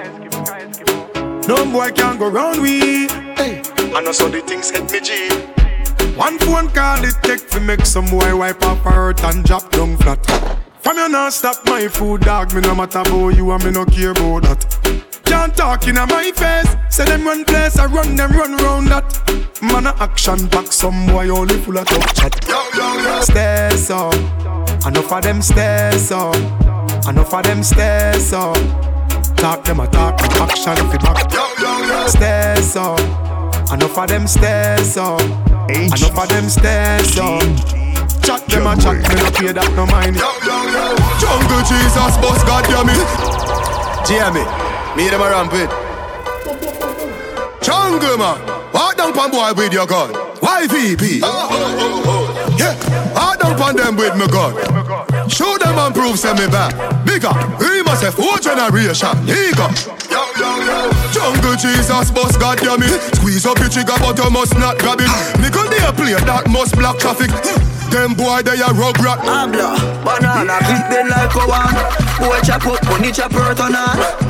[1.46, 3.08] No boy can go round we.
[3.36, 3.62] Hey,
[3.94, 5.28] I know so the things hit me G.
[6.16, 9.96] One phone call it take to make some boy wipe up hurt and drop down
[9.98, 10.18] flat.
[11.10, 12.54] Not stop my food, dog.
[12.54, 15.02] Me no matter about you and me no care about that.
[15.24, 16.76] Can't talk in my face.
[16.94, 19.62] Say them run place, I run them run round that.
[19.62, 22.34] Man a action back, some boy only full of talk chat.
[23.24, 24.14] Stairs up,
[24.86, 26.36] enough of them stairs up,
[27.08, 28.56] enough of them stairs up.
[29.36, 32.08] Talk them a talk, action it back.
[32.08, 33.00] Stairs up,
[33.72, 35.20] enough of them stairs up,
[35.70, 37.77] enough of them stairs up.
[38.28, 40.20] Chat them a chat, me no pay that no mind.
[41.16, 43.00] Jungle Jesus, boss, goddamn it.
[44.04, 44.44] Jamie,
[44.92, 45.72] me them a rampant.
[47.64, 48.36] Jungle man,
[48.76, 50.12] walk down pan boy with your gun.
[50.44, 51.24] YVP.
[51.24, 52.76] oh, oh, oh, Yeah,
[53.16, 54.52] walk down pan them with me gun.
[55.32, 56.76] Show them and prove send me back.
[57.08, 59.16] Bigger, we must have four generation.
[59.24, 59.72] Nigga.
[61.16, 63.16] Jungle Jesus, boss, goddamn it.
[63.16, 65.08] Squeeze up your trigger, but you must not grab it.
[65.40, 67.32] Nickel they play that must block traffic.
[67.90, 69.18] Them boy they a rug rat.
[69.24, 69.74] Abla,
[70.04, 71.74] banana, clip them like a one.
[72.20, 74.28] Boy chop up, money chop hurt on her.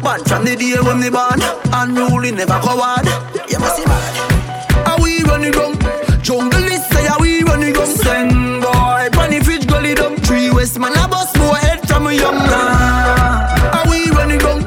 [0.00, 1.42] Bad from the day when me born,
[1.74, 3.06] unruly never coward.
[3.50, 4.88] You must see bad.
[4.88, 5.74] Are we running down?
[6.22, 7.86] Jungle is say are we running down?
[7.86, 10.16] Send boy, bunny fridge gully down.
[10.18, 13.74] Three west man a bust boy head from a young nah.
[13.74, 14.62] Are we running down?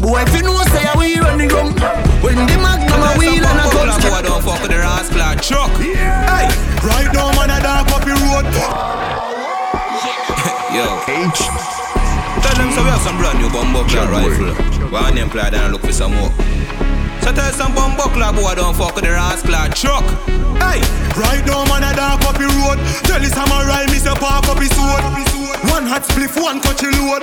[0.00, 1.72] Boy if you know say are we running down?
[2.22, 5.70] When the magnum a wheel and a gun Boy, don't fuck with the rascal truck.
[5.82, 6.27] Hey,
[11.18, 11.42] H.
[12.46, 14.54] Tell them so we have some brand new bomb rifle.
[14.90, 16.30] One name play and look for some more.
[17.22, 20.06] So tell some bomb buckler boy don't fuck with the rascal truck.
[20.62, 20.78] Hey,
[21.18, 22.78] right now man a dark up the road.
[23.02, 25.02] Tell his samurai me say park up his sword.
[25.74, 27.22] One hot spliff, one cut your load.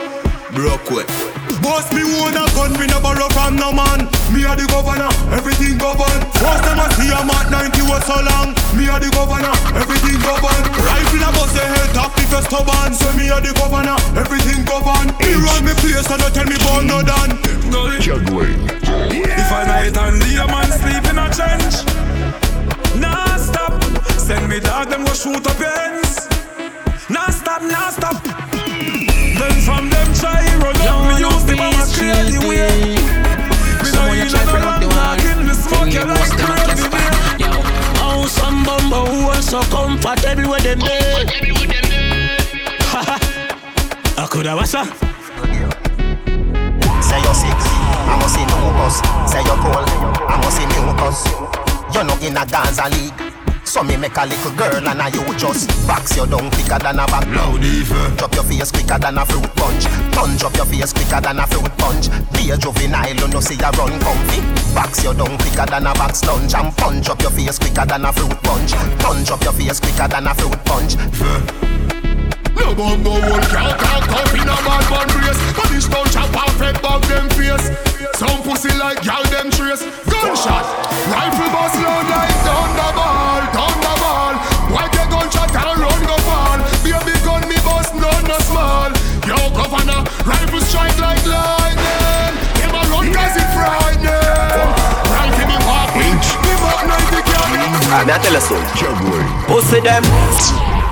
[0.51, 1.44] Broke way.
[1.61, 4.07] Boss me own a gun, me no borrow from no man.
[4.33, 6.19] Me a the governor, everything govern.
[6.39, 8.51] First them a see a Mac 90 was so long.
[8.75, 10.63] Me a the governor, everything govern.
[10.83, 12.91] Rifle a bust the head if you stubborn.
[12.93, 15.13] So me a the governor, everything govern.
[15.21, 17.37] He run me place and don't tell me born no done.
[18.01, 18.59] Juggling.
[18.85, 21.85] If I night and the man sleep in a trench.
[22.99, 23.73] Nah stop.
[24.19, 26.27] Send me dog them go shoot up ends.
[27.09, 28.55] Nah stop, nah stop.
[29.36, 32.95] Then from them try run up me use the bomb straight the way.
[33.83, 36.88] Me no in no long talking, me smoke your like crazy
[37.43, 37.51] Yo,
[37.99, 41.27] how some bumbo who are so comfortable with them day.
[44.17, 44.88] I coulda what's up?
[47.03, 47.59] Say you're sick,
[48.07, 49.03] I must see mucus.
[49.27, 49.83] Say you're cold,
[50.31, 51.19] I must see mucus.
[51.93, 53.24] You're not in a Gaza league.
[53.66, 56.99] So me make a little girl and I you just box your down quicker than
[56.99, 58.16] a back Loud even.
[58.16, 59.86] Drop your face quicker than a fruit punch.
[60.13, 62.07] Punch up your face quicker than a fruit punch.
[62.32, 64.39] Be a juvenile, you know see ya run comfy.
[64.74, 67.09] Box your down quicker than a box lunch And punch.
[67.09, 68.72] Up your face quicker than a fruit punch.
[69.01, 70.95] Punch up your face quicker than a fruit punch.
[72.55, 76.09] No bomb no one can't talk up in a bad man brace But this don't
[76.09, 79.84] chop perfect bug them face Some pussy like y'all them trace.
[80.07, 80.63] Gunshot.
[81.11, 84.36] Rifle bust loud like thunderball Thunderball.
[84.72, 86.59] Why the gunshot and run go fall?
[86.80, 88.88] Baby gun me bust none no small.
[89.28, 92.34] Yo governor Rifle strike like lightning.
[92.55, 94.72] Them a run cause it frightening.
[95.11, 97.51] Right in the walk Me buck 90 can
[97.91, 99.28] Ah, me a tell you something.
[99.51, 100.84] Pussy them.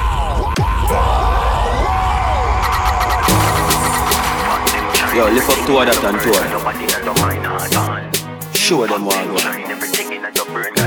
[5.16, 6.42] Yo, lift up two of that and two of.
[8.56, 9.46] Show them what I want.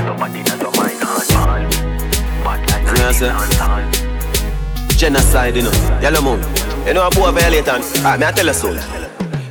[0.03, 1.21] Nobody that your mind on
[2.85, 3.23] You know what
[3.63, 3.87] I'm
[4.97, 5.71] Genocide, you know.
[6.01, 6.43] Yellow moon.
[6.85, 9.06] You know a boy violate and Alright, me I tell you so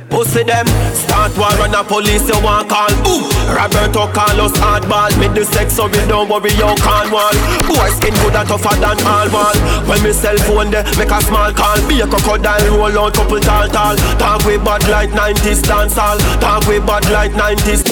[0.09, 2.89] Pussy them, start war on the police, you want call.
[3.03, 5.11] Boom, Roberto Carlos hardball.
[5.19, 7.31] Me the sex so we don't worry, you can't wall
[7.67, 9.55] Boy skin good and tougher than all wall
[9.87, 11.77] When me cell phone there, make a small call.
[11.87, 13.95] Be a crocodile, roll out couple tall tall.
[14.17, 16.17] Talk with bad like 90s dance hall.
[16.39, 17.83] Talk with bad like 90s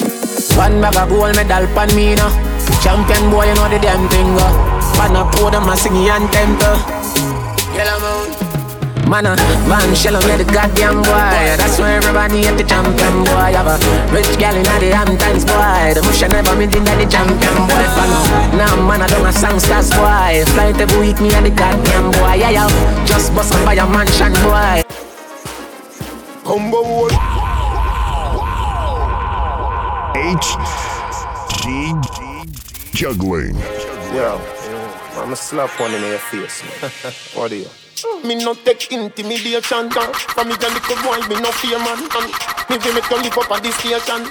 [0.56, 2.32] One bag of gold medal pan me now
[2.82, 4.50] Champion boy, you know the damn thing uh.
[4.96, 6.74] Pan a podium, I sing and temper.
[7.76, 8.25] Yellow moon
[9.06, 9.36] Man, uh,
[9.70, 11.38] man, shell me the goddamn boy.
[11.62, 13.54] That's why everybody at the champion boy.
[13.54, 13.78] Have a
[14.10, 15.94] rich gal in the Hamptons boy.
[15.94, 17.86] The bush I never meet in the champion boy.
[17.94, 18.10] Fan.
[18.58, 20.42] Now, man, I don't a songsters boy.
[20.54, 22.34] Flight every week, me and the goddamn boy.
[22.34, 23.06] Yeah, yeah.
[23.06, 24.82] Just bust up by a mansion boy.
[26.42, 27.10] Combo wall.
[30.18, 30.58] H
[31.62, 31.94] G
[32.90, 33.54] juggling.
[34.10, 34.34] Yeah,
[35.14, 36.90] I'ma slap one in your face, man.
[37.34, 37.85] what do you?
[38.24, 40.12] Me no take intimidation uh.
[40.36, 42.28] From me a little boy, me no fear man and
[42.68, 44.28] Me will make you live up at the station.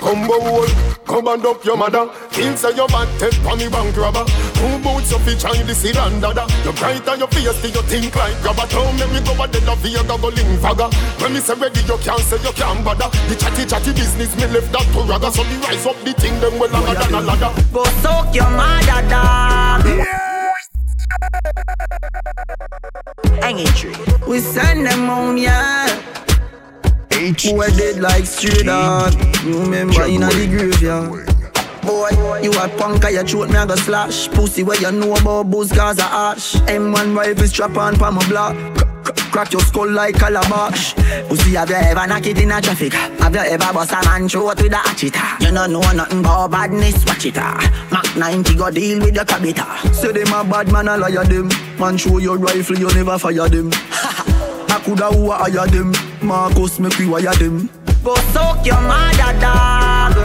[0.00, 0.66] Combo wall,
[1.04, 2.10] come and up your mother.
[2.32, 4.24] Kill say your bad take for me bank robber.
[4.60, 7.82] Who boots your feature in the sedan dada You bright on your face till you
[7.88, 8.66] think like grabber.
[8.68, 11.96] Don't make me go a dead of your goggling fagger When me say ready you
[12.04, 13.08] can't say you can't bother.
[13.28, 16.38] The chatty chatty business me left that to ragga So me rise up the thing
[16.40, 17.52] them well longer than a ladder.
[17.72, 19.84] Go soak your mother dog.
[19.86, 20.29] Yeah.
[23.40, 23.96] Hanging tree.
[24.26, 25.88] We send them home, yeah.
[27.12, 27.44] H.
[27.44, 29.12] Who are dead like straight dog.
[29.44, 31.26] You remember in the graveyard.
[31.82, 32.10] Boy,
[32.42, 35.72] you a punk, I throat me I go slash Pussy where you know about booze
[35.72, 38.79] cause I ash M1 rifle strap on pa my block
[39.32, 40.94] Crack your skull like calabash
[41.28, 42.92] Pussy have you ever knock it in a traffic?
[42.92, 46.50] Have you ever bust a man throat with a hatchet You don't know nothing about
[46.50, 47.88] badness, watch it ah.
[47.92, 51.48] Mac 90 go deal with your cabita Say them a bad man, I liar them.
[51.78, 53.70] Man show your rifle, you never fire them.
[54.72, 55.92] I coulda who hire them?
[56.22, 57.68] Marcus make we wire them.
[58.02, 60.16] Go soak your mother dog.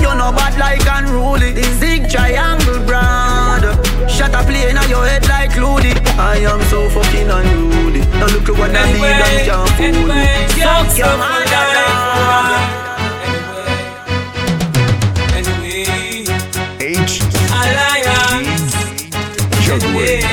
[0.00, 1.52] You know bad like unruly.
[1.52, 3.64] The zig triangle brand.
[4.10, 5.92] Shut up plane on your head like Ludy.
[6.18, 6.73] I am so
[8.24, 8.32] unruly.
[8.32, 10.24] Now look at what I need and can't fool me.
[10.62, 11.66] Fuck your mother.
[15.34, 16.24] Anyway,
[16.80, 17.20] H
[17.52, 18.74] Alliance
[19.60, 20.24] Juggling.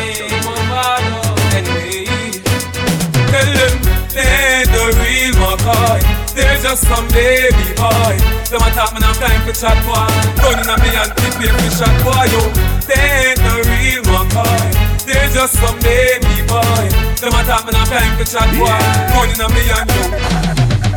[3.31, 3.75] Tell them
[4.13, 5.99] they the real McCoy.
[6.35, 8.15] They're just some baby boy.
[8.49, 10.07] Them attack me, no time for chat boy.
[10.43, 12.25] Running on me and keep me for shot boy.
[12.31, 12.41] Yo,
[12.87, 14.70] they ain't the real one boy.
[15.11, 16.87] They're just some baby boy.
[17.19, 18.71] Them attack me, no time for chat boy.
[19.11, 20.03] Running on me and yo.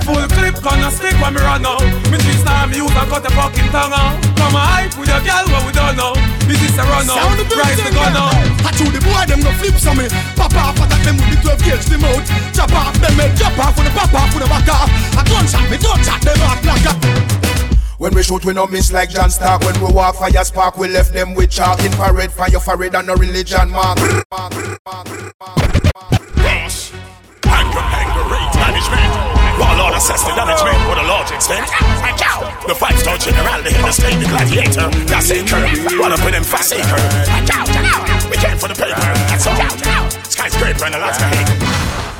[0.07, 1.83] Full clip gonna stick when me run out.
[2.13, 4.15] Me three star me use and cut the fucking tongue out.
[4.39, 6.15] Come on, hype with your girl, what we don't know.
[6.47, 7.35] This is a run out.
[7.59, 8.39] Rise the gun out.
[8.63, 10.07] I chew the boy, them no flip some me.
[10.39, 12.23] Pop off, attack them with the 12 gauge the mouth.
[12.55, 14.93] Chop off them head, chop off with the pop off with the back off.
[15.19, 17.54] A gunshot, me don't shot them off like a.
[18.05, 19.63] When we shoot, we no miss like John Stark.
[19.63, 21.81] When we walk fire spark, we left them with chalk.
[21.81, 23.97] Infrared fire, for and no religion mark.
[24.29, 24.53] Boss,
[27.49, 29.09] anger, anger, rate management.
[29.57, 31.65] Warlord assess the damagement with a large extent.
[32.69, 35.65] The five star general, the head of state, the gladiator, that's acre.
[35.97, 37.01] What up with them fast acre.
[38.29, 39.01] We came for the paper,
[39.33, 39.57] that's all.
[40.29, 42.14] Skyscraper and a lot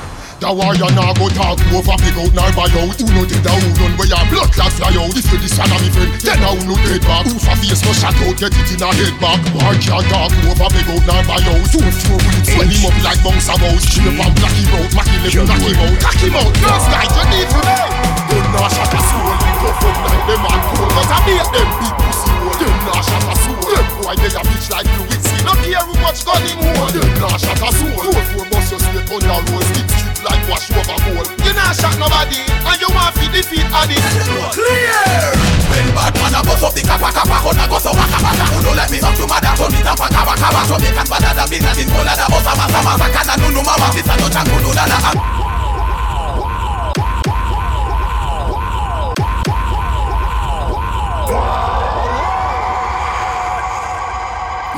[0.45, 1.57] The warrior now go talk?
[1.73, 2.93] Over pick out nor buy out.
[3.01, 5.17] Who know the down run where your blood clot fly out?
[5.17, 7.25] If you this one me friend, then how no dead back.
[7.25, 9.41] Who for face no shot out, get it in a head back.
[9.57, 10.29] War can't talk?
[10.45, 11.65] Over pick out nor buy out.
[11.73, 14.93] Two four bullets swell him up like bounce a mouse Shape and black him out,
[14.93, 15.97] mack him left, knock him out.
[16.05, 17.85] Knock him out, first night you need to know.
[18.29, 19.33] Them not shot a soul,
[19.65, 23.01] tough up like them and cold But I beat them big pussy hole Them not
[23.01, 26.21] shot a soul, them boy they a bitch like fluid See, no care who much
[26.21, 26.61] gun him.
[26.77, 30.43] Hold Them not shot a soul, two four bust your straight on your road like
[30.49, 31.29] wash over gold.
[31.45, 34.01] You not shot nobody, and you want to defeat Addy.
[34.57, 35.37] Clear!
[35.69, 38.45] When bad man a bust up the kappa kappa, gonna go so waka waka.
[38.57, 40.61] Who don't let me talk to mother, so me tap a kaba kaba.
[40.65, 43.07] So me can bada da bin and in cola da bossa masa masa.
[43.13, 44.99] Kana nunu mama, this a no changu no da da.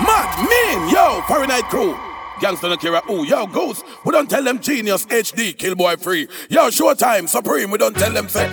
[0.06, 2.05] Mad mean, yo, Fahrenheit crew.
[2.40, 3.24] Gangsta no care who.
[3.24, 6.28] Yo, Ghost, we don't tell them genius HD, kill boy free.
[6.50, 8.46] Yo, Showtime, Supreme, we don't tell them say.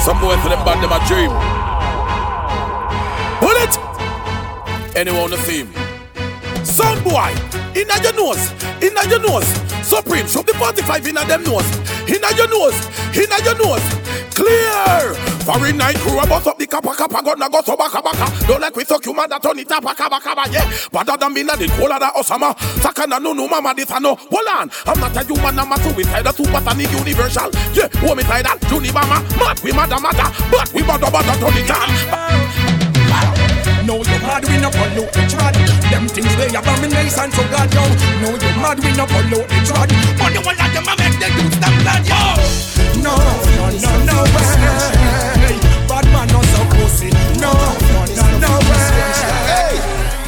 [0.00, 1.30] Some boy for them band them a dream.
[3.38, 4.96] Pull it!
[4.96, 5.81] Anyone the theme?
[6.64, 7.34] Sound boy,
[7.74, 8.52] inna your nose,
[8.82, 9.46] inna your nose.
[9.86, 11.68] Supreme, shove the 45 inna them nose.
[12.08, 12.78] Inna your nose,
[13.14, 13.82] inna your nose.
[14.34, 15.14] Clear!
[15.42, 18.46] Foreign night crew, I up the kappa kappa, I go so baka baka.
[18.46, 20.64] Don't like we suck you, man, that turn it up, baka baka, yeah.
[20.92, 22.54] Better than Bin Laden, colder than Osama.
[22.78, 24.14] Sakana, no, no, mama, this I know.
[24.14, 27.50] Hold on, I'm not a human, I'm a suicide, supersonic universal.
[27.74, 32.41] Yeah, homicidal, Junibama, mad, we mad, matter, but we bad, bad, turn it on.
[33.86, 35.54] No, you mad, we no follow the trad.
[35.90, 37.82] Them things they abomination to God, yo.
[38.22, 39.90] No, you mad, we no follow the trad.
[40.18, 42.22] But the one that them a make the dudes them glad, yo.
[43.02, 43.18] No,
[43.58, 45.58] no, no, no way.
[45.90, 47.10] Bad man not so pussy.
[47.42, 47.50] No,
[48.14, 48.92] no, no, way.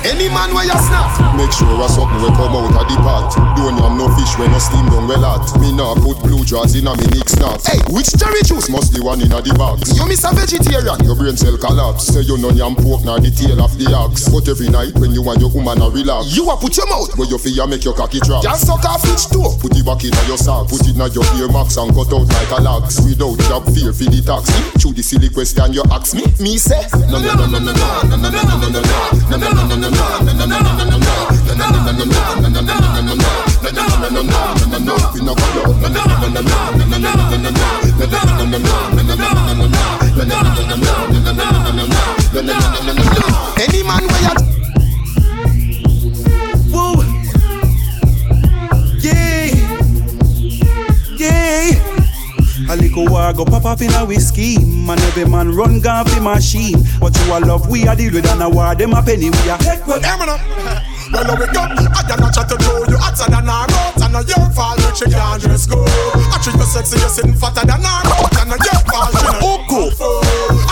[0.05, 3.33] Any man where you snap Make sure a something will come out of the pot
[3.57, 3.89] Don't no
[4.35, 7.07] fish when no steam down well hot Me nah put blue jaws in a me
[7.15, 8.69] Nick snacks Hey, which cherry juice?
[8.69, 12.07] Must the one in a the box You miss a vegetarian Your brain cell collapse
[12.07, 15.13] Say you no yam pork nor the tail of the ox But every night when
[15.13, 17.85] you and your woman a relax You a put your mouth Where you feel make
[17.85, 20.83] your cocky drop Just suck off each toe Put it back in your sock Put
[20.87, 24.09] it in your ear max and cut out like a lax Without job fear for
[24.11, 27.59] the tax Through the silly question you ask me Me say No no no no
[27.59, 30.75] no no no no no no no no no no no no no no
[34.11, 34.24] no no
[43.61, 44.45] any you.
[52.67, 52.77] A
[56.07, 56.83] a machine.
[57.01, 59.49] But you a love we a deal with and a war them a penny we
[59.49, 60.41] a Take well, up
[61.13, 61.61] well, we go.
[61.61, 62.57] I got not chat to
[62.89, 62.97] you
[63.51, 63.84] our mouth, and
[64.25, 65.85] a your fault which you can't just go.
[65.85, 69.33] I treat you sexy, you're sitting fatter than our mouth, and a your fault you
[69.33, 69.61] know.
[69.61, 69.83] Uku.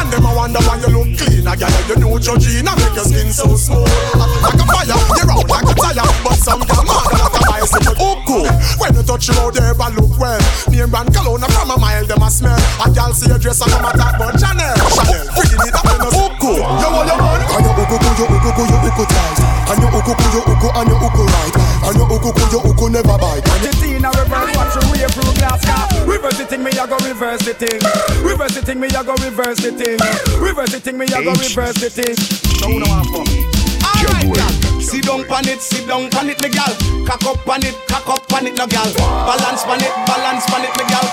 [0.00, 1.46] And them a wonder why you look clean.
[1.46, 3.88] I got you know your gene, I make your skin so smooth.
[4.16, 7.96] Like a fire, you're out like a tire, but some girl mad like a bicycle.
[8.00, 8.38] Uku.
[8.80, 10.40] When you touch you out there, but look well.
[10.70, 12.58] Name brand cologne from a mile, them a smell.
[12.80, 16.00] A girl see your dress and come attack, but Chanel, Chanel, freaking it up in
[16.00, 16.52] a Uku.
[16.56, 17.40] You want your man?
[17.52, 19.38] And your uku, you uku, you uku tight.
[19.70, 21.61] And your uku, you uku, and your uku right.
[21.92, 23.44] And your uku, your uku never bite.
[23.44, 25.84] And you see in a reverse, watch your way through glass car.
[26.08, 27.80] Reverse the thing, me I go reverse the thing.
[28.24, 30.00] Reverse the thing, me I go reverse the thing.
[30.40, 32.16] Reverse the thing, me I go reverse the thing.
[32.64, 33.44] So no one for me.
[33.84, 34.80] Alright, gal.
[34.80, 36.72] Sit down pan it, sit down pan it, me gal.
[37.04, 38.88] Cock up pan it, cock up pan it, no gal.
[38.96, 41.06] Balance pan it, balance pan it, me gal.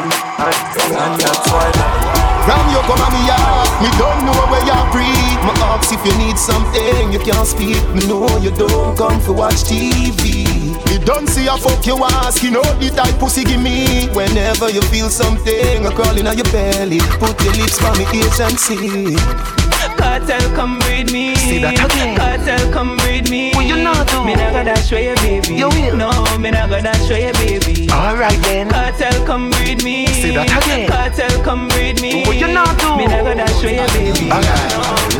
[0.00, 1.71] And, and, and that's why.
[2.46, 6.02] Ram you come on me yard Me don't know where you breathe My ask if
[6.04, 7.78] you need something You can't speak.
[7.94, 10.44] Me know you don't come for watch TV
[10.86, 12.42] Me don't see a fuck you ask.
[12.42, 14.08] You know the type pussy give me.
[14.10, 17.00] Whenever you feel something A crawling on your belly.
[17.22, 19.61] Put your lips on me ears and see
[20.02, 21.34] Kartel, come breed me.
[21.36, 22.18] See that again.
[22.18, 23.52] Kartel, come breed me.
[23.54, 24.24] What you not do?
[24.24, 25.54] Me not gonna show you, baby.
[25.54, 25.96] You will.
[25.96, 27.88] No, me not gonna show you, baby.
[27.90, 30.06] Alright then Kartel, come breed me.
[30.06, 30.90] See that again.
[30.90, 32.24] Kartel, come breed me.
[32.26, 32.96] What you not do?
[32.96, 34.28] Me not gonna show you, baby.
[34.28, 35.11] Tiki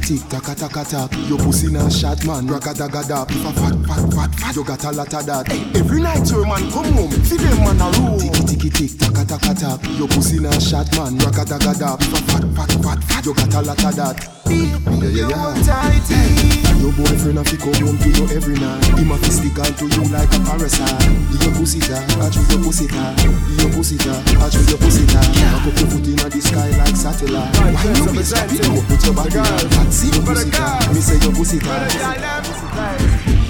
[0.00, 1.12] tiki tick, taka taka tak.
[1.28, 3.26] Your pussy na shot man, ragada gada.
[3.28, 5.48] If a fat fat fat fat, you got a lot of that.
[5.48, 8.18] Hey, every night your man come home, see them man a roll.
[8.18, 9.84] Tiki tiki tick, taka taka tak.
[9.98, 11.96] Your pussy na shot man, ragada gada.
[12.00, 14.16] If a fat fat fat fat, you got a lot of that.
[14.46, 15.90] Yeah yeah yeah.
[16.06, 18.84] Hey, your boyfriend a fi come home to you every night.
[18.94, 21.02] Him a fi stick on to you like a parasite.
[21.42, 23.14] Your pussy ta, I treat your pussy ta.
[23.58, 25.20] Your pussy ta, I treat your pussy ta.
[25.20, 27.50] Cock up your foot inna the sky like satellite.
[27.58, 28.62] Why you be stop it?
[28.86, 29.85] Put your body on.
[29.90, 30.90] See your pussy ta.
[30.92, 31.74] Me say your pussy ta.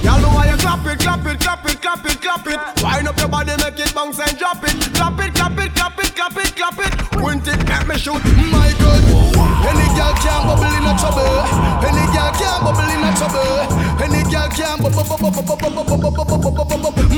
[0.02, 2.82] Y'all know why you clap it, clap it, clap it, clap it, clap it.
[2.82, 4.94] Wind up your body, make it bounce and drop it.
[4.94, 6.92] Clap it, clap it, clap it, clap it, clap it.
[7.18, 8.22] Point it, make me shoot.
[8.52, 9.25] My God,
[9.66, 11.42] any girl can bubble in a trouble.
[11.82, 13.66] Any girl can bubble in a trouble.
[13.98, 15.04] Any girl can bubble.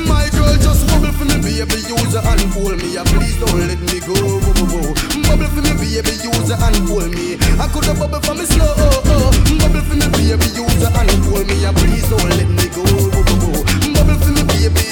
[0.09, 1.79] My girl just bubble for me, baby.
[1.85, 2.97] Use her hand, pull me.
[3.13, 4.15] Please don't let me go.
[5.29, 6.13] Bubble for me, baby.
[6.25, 7.37] Use her hand, pull me.
[7.61, 8.75] I coulda bubble for me slow.
[9.61, 10.49] Bubble for me, baby.
[10.57, 11.57] Use her hand, pull me.
[11.77, 12.85] Please don't let me go.
[13.93, 14.87] Bubble for me, baby.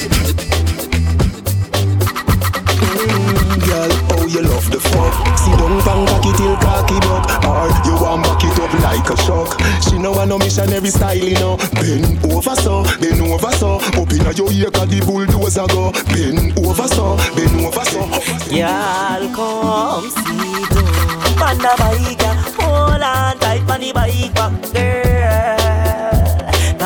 [3.67, 5.15] Girl you love the fuck?
[5.39, 9.17] See down bang cocky till cocky buck Or you want back it up like a
[9.23, 11.57] shock She know want no missionary style, you know.
[11.75, 15.93] Bend over so, bend over so Up inna your ear cause the bulldozer go.
[16.13, 18.03] Bend over so, bend over so
[18.51, 22.23] Y'all come see down On the bike,
[22.59, 25.16] hold on tight on the bike back, girl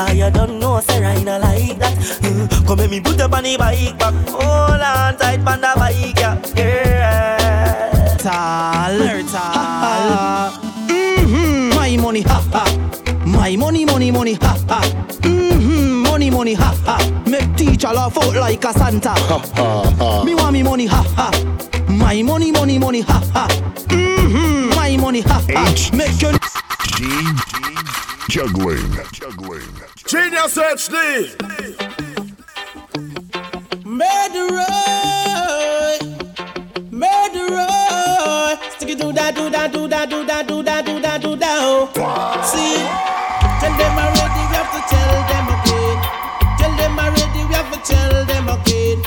[0.01, 1.93] Cause you don't know, say I not like that
[2.23, 5.73] Mm, Come let me put up on the bike back Hold on tight on the
[5.77, 8.99] bike, yeah, girl Tall,
[9.33, 10.51] tall.
[10.89, 11.75] Mm-hmm.
[11.77, 13.25] My money, ha ha.
[13.27, 14.81] My money, money, money, ha ha.
[15.21, 16.03] Mm-hmm.
[16.03, 17.23] Money, money, ha ha.
[17.27, 19.11] Make teacher laugh out like a Santa.
[19.11, 20.25] Ha ha ha.
[20.25, 21.31] Me want me money, ha ha.
[21.89, 23.49] My My money, money, money, ha ha.
[23.89, 24.77] Mm-hmm.
[24.77, 25.71] My money, ha ha.
[25.71, 26.33] H- Make you.
[26.97, 28.93] G juggling.
[29.13, 29.61] Juggling.
[30.07, 31.35] Genius HD.
[33.85, 34.67] Murderer,
[36.93, 37.67] murderer.
[38.77, 41.35] Stick it do that, do that, do that, do that, do that, do that, do
[41.37, 41.59] that.
[41.61, 41.91] Oh.
[42.47, 42.79] See,
[43.59, 45.99] tell them already, we have to tell them again.
[46.61, 49.03] Tell them already, we have to tell them again.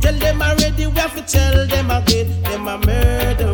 [0.00, 2.42] Tell them already, we have to tell them again.
[2.44, 3.51] Them a murder,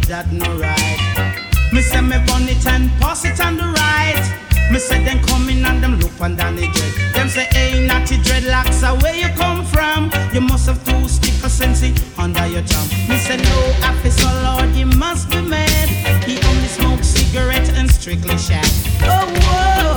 [0.00, 1.72] and that no right.
[1.72, 4.22] Me say me burn it and pass it on the right.
[4.70, 7.14] Me say them come in and them look on the dread.
[7.14, 10.10] Them say hey natty dreadlocks, uh, where you come from?
[10.32, 12.88] You must have two stick of sensei under your thumb.
[13.08, 15.88] Me say no officer lord, you must be mad.
[16.24, 18.66] He only smokes cigarette and strictly shag.
[19.02, 19.89] Oh whoa,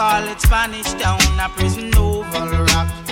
[0.00, 3.09] call it Spanish down a prison oval rock.